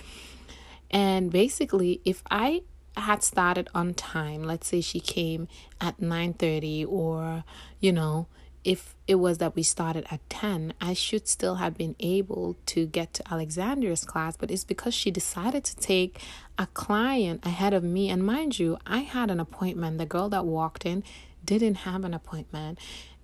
And 0.94 1.32
basically, 1.32 2.00
if 2.06 2.24
I 2.32 2.62
had 2.96 3.24
started 3.24 3.68
on 3.74 3.96
time, 3.96 4.44
let's 4.44 4.68
say 4.68 4.80
she 4.80 5.00
came 5.00 5.48
at 5.82 6.00
9:30 6.00 6.86
or, 6.88 7.44
you 7.80 7.92
know, 7.92 8.28
if 8.64 8.96
it 9.08 9.16
was 9.16 9.40
that 9.40 9.56
we 9.56 9.64
started 9.64 10.06
at 10.10 10.22
10, 10.30 10.74
I 10.80 10.94
should 10.94 11.28
still 11.28 11.56
have 11.56 11.76
been 11.76 11.96
able 12.00 12.56
to 12.68 12.86
get 12.86 13.14
to 13.16 13.34
Alexandria's 13.34 14.06
class, 14.06 14.38
but 14.38 14.52
it's 14.52 14.64
because 14.64 14.94
she 14.94 15.12
decided 15.12 15.66
to 15.66 15.76
take 15.76 16.22
a 16.58 16.68
client 16.68 17.46
ahead 17.46 17.74
of 17.74 17.84
me. 17.84 18.10
And 18.10 18.24
mind 18.24 18.60
you, 18.60 18.78
I 18.86 19.00
had 19.00 19.30
an 19.30 19.40
appointment. 19.40 19.98
The 19.98 20.06
girl 20.06 20.30
that 20.30 20.46
walked 20.46 20.86
in 20.86 21.04
didn't 21.44 21.76
have 21.76 22.06
an 22.06 22.14
appointment. 22.14 22.80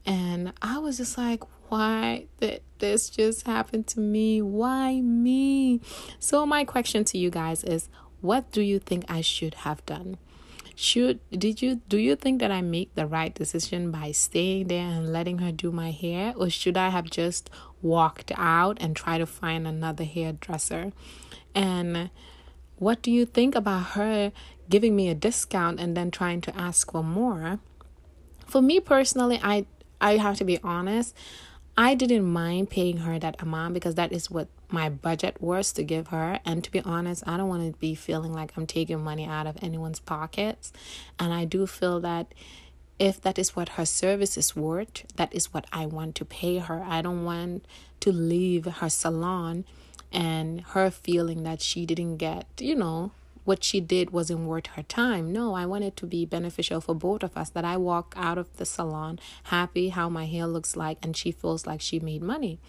And 0.06 0.52
I 0.62 0.80
was 0.80 0.98
just 0.98 1.18
like, 1.18 1.44
why 1.70 2.26
did 2.40 2.62
this 2.80 3.10
just 3.10 3.46
happen 3.46 3.84
to 3.86 4.00
me? 4.00 4.42
Why 4.42 5.02
me? 5.02 5.82
So 6.20 6.46
my 6.46 6.64
question 6.66 7.04
to 7.06 7.18
you 7.18 7.30
guys 7.30 7.64
is 7.64 7.90
what 8.22 8.52
do 8.52 8.62
you 8.62 8.80
think 8.80 9.06
I 9.08 9.22
should 9.22 9.54
have 9.54 9.86
done? 9.86 10.18
Should 10.76 11.20
did 11.30 11.62
you 11.62 11.82
do 11.88 11.98
you 11.98 12.16
think 12.16 12.40
that 12.40 12.52
I 12.52 12.62
make 12.62 12.96
the 12.96 13.06
right 13.06 13.34
decision 13.34 13.92
by 13.92 14.12
staying 14.12 14.68
there 14.68 14.88
and 14.88 15.12
letting 15.12 15.40
her 15.40 15.52
do 15.52 15.72
my 15.72 15.92
hair 15.92 16.34
or 16.36 16.50
should 16.50 16.78
I 16.78 16.90
have 16.90 17.10
just 17.10 17.50
walked 17.82 18.32
out 18.36 18.78
and 18.80 18.96
try 18.96 19.18
to 19.18 19.26
find 19.26 19.68
another 19.68 20.06
hairdresser? 20.06 20.92
And 21.54 22.10
what 22.78 23.02
do 23.02 23.12
you 23.12 23.26
think 23.26 23.56
about 23.56 23.92
her 23.98 24.32
giving 24.70 24.96
me 24.96 25.10
a 25.10 25.16
discount 25.16 25.80
and 25.80 25.98
then 25.98 26.12
trying 26.12 26.40
to 26.42 26.58
ask 26.58 26.92
for 26.92 27.04
more? 27.04 27.60
For 28.48 28.62
me 28.62 28.80
personally, 28.80 29.40
I 29.44 29.66
I 30.00 30.16
have 30.16 30.38
to 30.38 30.46
be 30.46 30.60
honest. 30.64 31.14
I 31.80 31.96
didn't 31.96 32.26
mind 32.26 32.70
paying 32.70 32.98
her 32.98 33.18
that 33.20 33.42
amount 33.42 33.74
because 33.74 33.96
that 33.96 34.12
is 34.12 34.30
what 34.30 34.50
my 34.70 34.90
budget 34.90 35.42
was 35.42 35.72
to 35.72 35.82
give 35.82 36.08
her. 36.08 36.42
And 36.44 36.62
to 36.66 36.70
be 36.70 36.82
honest, 36.82 37.24
I 37.26 37.38
don't 37.38 37.48
want 37.48 37.74
to 37.74 37.80
be 37.80 37.96
feeling 37.96 38.34
like 38.34 38.52
I'm 38.58 38.68
taking 38.68 39.02
money 39.02 39.26
out 39.26 39.48
of 39.48 39.58
anyone's 39.62 40.02
pockets. 40.02 40.74
And 41.18 41.34
I 41.34 41.46
do 41.46 41.66
feel 41.66 42.02
that 42.02 42.34
if 43.00 43.22
that 43.22 43.40
is 43.40 43.56
what 43.56 43.70
her 43.70 43.86
service 43.86 44.38
is 44.38 44.58
worth, 44.58 45.06
that 45.16 45.34
is 45.34 45.54
what 45.54 45.68
I 45.72 45.86
want 45.86 46.16
to 46.16 46.26
pay 46.26 46.58
her. 46.58 46.84
I 46.86 47.02
don't 47.02 47.24
want 47.24 47.64
to 48.02 48.12
leave 48.12 48.66
her 48.66 48.90
salon 48.90 49.64
and 50.12 50.60
her 50.72 50.92
feeling 50.92 51.44
that 51.44 51.62
she 51.62 51.86
didn't 51.86 52.18
get, 52.18 52.46
you 52.60 52.76
know, 52.76 53.12
what 53.50 53.64
she 53.64 53.82
did 53.82 54.12
wasn't 54.12 54.42
worth 54.42 54.68
her 54.68 54.84
time. 54.84 55.34
No, 55.34 55.56
I 55.56 55.66
want 55.66 55.84
it 55.84 55.98
to 55.98 56.06
be 56.06 56.24
beneficial 56.24 56.82
for 56.82 56.94
both 56.94 57.24
of 57.24 57.36
us 57.36 57.50
that 57.50 57.66
I 57.66 57.78
walk 57.78 58.14
out 58.16 58.38
of 58.38 58.58
the 58.58 58.66
salon 58.66 59.20
happy 59.46 59.90
how 59.90 60.08
my 60.08 60.28
hair 60.28 60.46
looks 60.46 60.76
like 60.76 61.00
and 61.02 61.18
she 61.18 61.32
feels 61.32 61.66
like 61.66 61.82
she 61.82 62.00
made 62.00 62.22
money. 62.22 62.60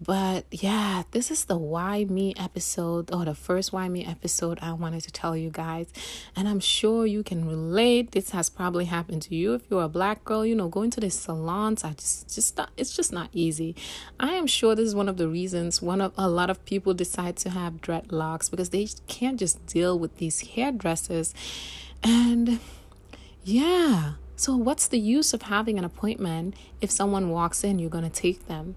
But 0.00 0.46
yeah, 0.50 1.04
this 1.12 1.30
is 1.30 1.44
the 1.44 1.56
Why 1.56 2.04
Me 2.04 2.34
episode, 2.36 3.12
or 3.12 3.24
the 3.24 3.34
first 3.34 3.72
Why 3.72 3.88
Me 3.88 4.04
episode 4.04 4.58
I 4.60 4.72
wanted 4.72 5.02
to 5.04 5.12
tell 5.12 5.36
you 5.36 5.50
guys. 5.50 5.86
And 6.34 6.48
I'm 6.48 6.60
sure 6.60 7.06
you 7.06 7.22
can 7.22 7.46
relate. 7.46 8.12
This 8.12 8.30
has 8.30 8.50
probably 8.50 8.86
happened 8.86 9.22
to 9.22 9.34
you 9.34 9.54
if 9.54 9.62
you're 9.70 9.84
a 9.84 9.88
black 9.88 10.24
girl, 10.24 10.44
you 10.44 10.54
know, 10.54 10.68
going 10.68 10.90
to 10.90 11.00
the 11.00 11.10
salons. 11.10 11.84
I 11.84 11.92
just, 11.92 12.34
just 12.34 12.56
not, 12.56 12.70
it's 12.76 12.94
just 12.94 13.12
not 13.12 13.30
easy. 13.32 13.76
I 14.18 14.32
am 14.32 14.46
sure 14.46 14.74
this 14.74 14.88
is 14.88 14.94
one 14.94 15.08
of 15.08 15.16
the 15.16 15.28
reasons 15.28 15.80
one 15.80 16.00
of 16.00 16.12
a 16.18 16.28
lot 16.28 16.50
of 16.50 16.64
people 16.64 16.92
decide 16.92 17.36
to 17.36 17.50
have 17.50 17.80
dreadlocks 17.80 18.50
because 18.50 18.70
they 18.70 18.88
can't 19.06 19.38
just 19.38 19.64
deal 19.66 19.98
with 19.98 20.18
these 20.18 20.40
hairdressers. 20.40 21.32
And 22.02 22.58
yeah. 23.44 24.14
So, 24.36 24.56
what's 24.56 24.88
the 24.88 24.98
use 24.98 25.32
of 25.32 25.42
having 25.42 25.78
an 25.78 25.84
appointment 25.84 26.56
if 26.80 26.90
someone 26.90 27.30
walks 27.30 27.62
in, 27.62 27.78
you're 27.78 27.88
going 27.88 28.04
to 28.04 28.10
take 28.10 28.48
them? 28.48 28.74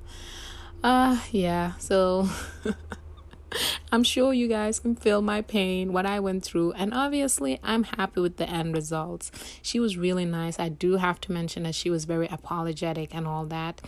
Uh, 0.83 1.19
yeah, 1.31 1.73
so 1.77 2.29
I'm 3.91 4.03
sure 4.03 4.33
you 4.33 4.47
guys 4.47 4.79
can 4.79 4.95
feel 4.95 5.21
my 5.21 5.41
pain, 5.41 5.91
what 5.91 6.05
I 6.05 6.19
went 6.19 6.43
through, 6.43 6.73
and 6.73 6.93
obviously 6.93 7.59
I'm 7.63 7.83
happy 7.83 8.21
with 8.21 8.37
the 8.37 8.49
end 8.49 8.75
results. 8.75 9.31
She 9.61 9.79
was 9.79 9.97
really 9.97 10.25
nice. 10.25 10.59
I 10.59 10.69
do 10.69 10.97
have 10.97 11.19
to 11.21 11.31
mention 11.31 11.63
that 11.63 11.75
she 11.75 11.89
was 11.89 12.05
very 12.05 12.27
apologetic 12.27 13.13
and 13.15 13.27
all 13.27 13.45
that. 13.45 13.81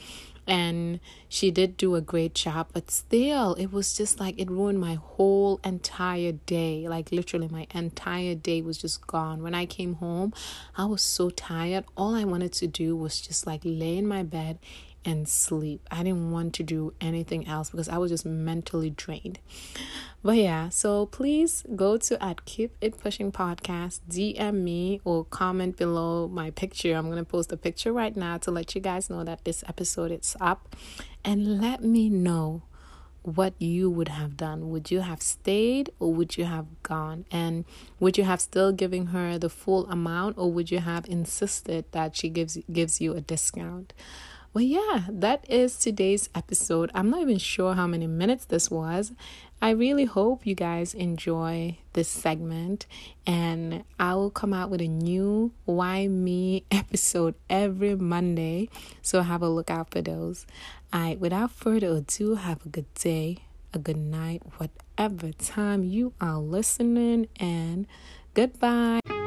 And 0.47 0.99
she 1.27 1.51
did 1.51 1.77
do 1.77 1.93
a 1.93 2.01
great 2.01 2.33
job, 2.33 2.69
but 2.73 2.89
still, 2.89 3.53
it 3.53 3.71
was 3.71 3.93
just 3.93 4.19
like 4.19 4.39
it 4.39 4.49
ruined 4.49 4.79
my 4.79 4.95
whole 4.95 5.59
entire 5.63 6.31
day. 6.31 6.87
Like, 6.87 7.11
literally, 7.11 7.47
my 7.47 7.67
entire 7.75 8.33
day 8.33 8.63
was 8.63 8.79
just 8.79 9.05
gone. 9.05 9.43
When 9.43 9.53
I 9.53 9.67
came 9.67 9.95
home, 9.95 10.33
I 10.75 10.85
was 10.85 11.03
so 11.03 11.29
tired. 11.29 11.85
All 11.95 12.15
I 12.15 12.23
wanted 12.23 12.51
to 12.53 12.67
do 12.67 12.95
was 12.95 13.21
just 13.21 13.45
like 13.45 13.61
lay 13.63 13.95
in 13.95 14.07
my 14.07 14.23
bed 14.23 14.57
and 15.05 15.27
sleep. 15.27 15.87
I 15.91 16.03
didn't 16.03 16.31
want 16.31 16.53
to 16.55 16.63
do 16.63 16.93
anything 16.99 17.47
else 17.47 17.69
because 17.69 17.89
I 17.89 17.97
was 17.97 18.11
just 18.11 18.25
mentally 18.25 18.89
drained. 18.89 19.39
But 20.21 20.35
yeah, 20.37 20.69
so 20.69 21.05
please 21.05 21.63
go 21.75 21.97
to 21.97 22.21
at 22.23 22.45
Keep 22.45 22.75
It 22.81 22.99
Pushing 22.99 23.31
Podcast, 23.31 24.01
DM 24.09 24.55
me 24.55 24.99
or 25.05 25.23
comment 25.25 25.77
below 25.77 26.27
my 26.27 26.51
picture. 26.51 26.95
I'm 26.95 27.09
gonna 27.09 27.23
post 27.23 27.51
a 27.51 27.57
picture 27.57 27.93
right 27.93 28.15
now 28.15 28.37
to 28.39 28.51
let 28.51 28.75
you 28.75 28.81
guys 28.81 29.09
know 29.09 29.23
that 29.23 29.45
this 29.45 29.63
episode 29.67 30.11
is 30.11 30.35
up. 30.41 30.75
And 31.23 31.61
let 31.61 31.83
me 31.83 32.09
know 32.09 32.63
what 33.23 33.53
you 33.59 33.89
would 33.89 34.07
have 34.07 34.37
done. 34.37 34.69
Would 34.69 34.91
you 34.91 35.01
have 35.01 35.21
stayed 35.21 35.91
or 35.99 36.13
would 36.13 36.37
you 36.37 36.45
have 36.45 36.65
gone? 36.83 37.25
And 37.31 37.65
would 37.99 38.17
you 38.17 38.23
have 38.23 38.41
still 38.41 38.71
giving 38.71 39.07
her 39.07 39.37
the 39.37 39.49
full 39.49 39.87
amount 39.89 40.37
or 40.37 40.51
would 40.51 40.71
you 40.71 40.79
have 40.79 41.05
insisted 41.07 41.85
that 41.91 42.15
she 42.15 42.29
gives 42.29 42.57
gives 42.71 43.01
you 43.01 43.13
a 43.13 43.21
discount? 43.21 43.93
Well, 44.51 44.63
yeah, 44.63 45.03
that 45.07 45.45
is 45.47 45.77
today's 45.77 46.27
episode. 46.33 46.89
I'm 46.95 47.11
not 47.11 47.21
even 47.21 47.37
sure 47.37 47.75
how 47.75 47.85
many 47.85 48.07
minutes 48.07 48.45
this 48.45 48.71
was. 48.71 49.11
I 49.61 49.69
really 49.71 50.05
hope 50.05 50.47
you 50.47 50.55
guys 50.55 50.95
enjoy 50.95 51.77
this 51.93 52.07
segment, 52.07 52.87
and 53.27 53.83
I 53.99 54.15
will 54.15 54.31
come 54.31 54.51
out 54.51 54.71
with 54.71 54.81
a 54.81 54.87
new 54.87 55.51
Why 55.65 56.07
Me 56.07 56.63
episode 56.71 57.35
every 57.47 57.93
Monday. 57.95 58.69
So 59.03 59.21
have 59.21 59.43
a 59.43 59.49
look 59.49 59.69
out 59.69 59.91
for 59.91 60.01
those. 60.01 60.47
All 60.91 61.01
right, 61.01 61.19
without 61.19 61.51
further 61.51 61.97
ado, 61.97 62.33
have 62.35 62.65
a 62.65 62.69
good 62.69 62.91
day, 62.95 63.37
a 63.71 63.77
good 63.77 63.97
night, 63.97 64.41
whatever 64.57 65.31
time 65.31 65.83
you 65.83 66.13
are 66.19 66.39
listening, 66.39 67.27
and 67.39 67.85
goodbye. 68.33 69.18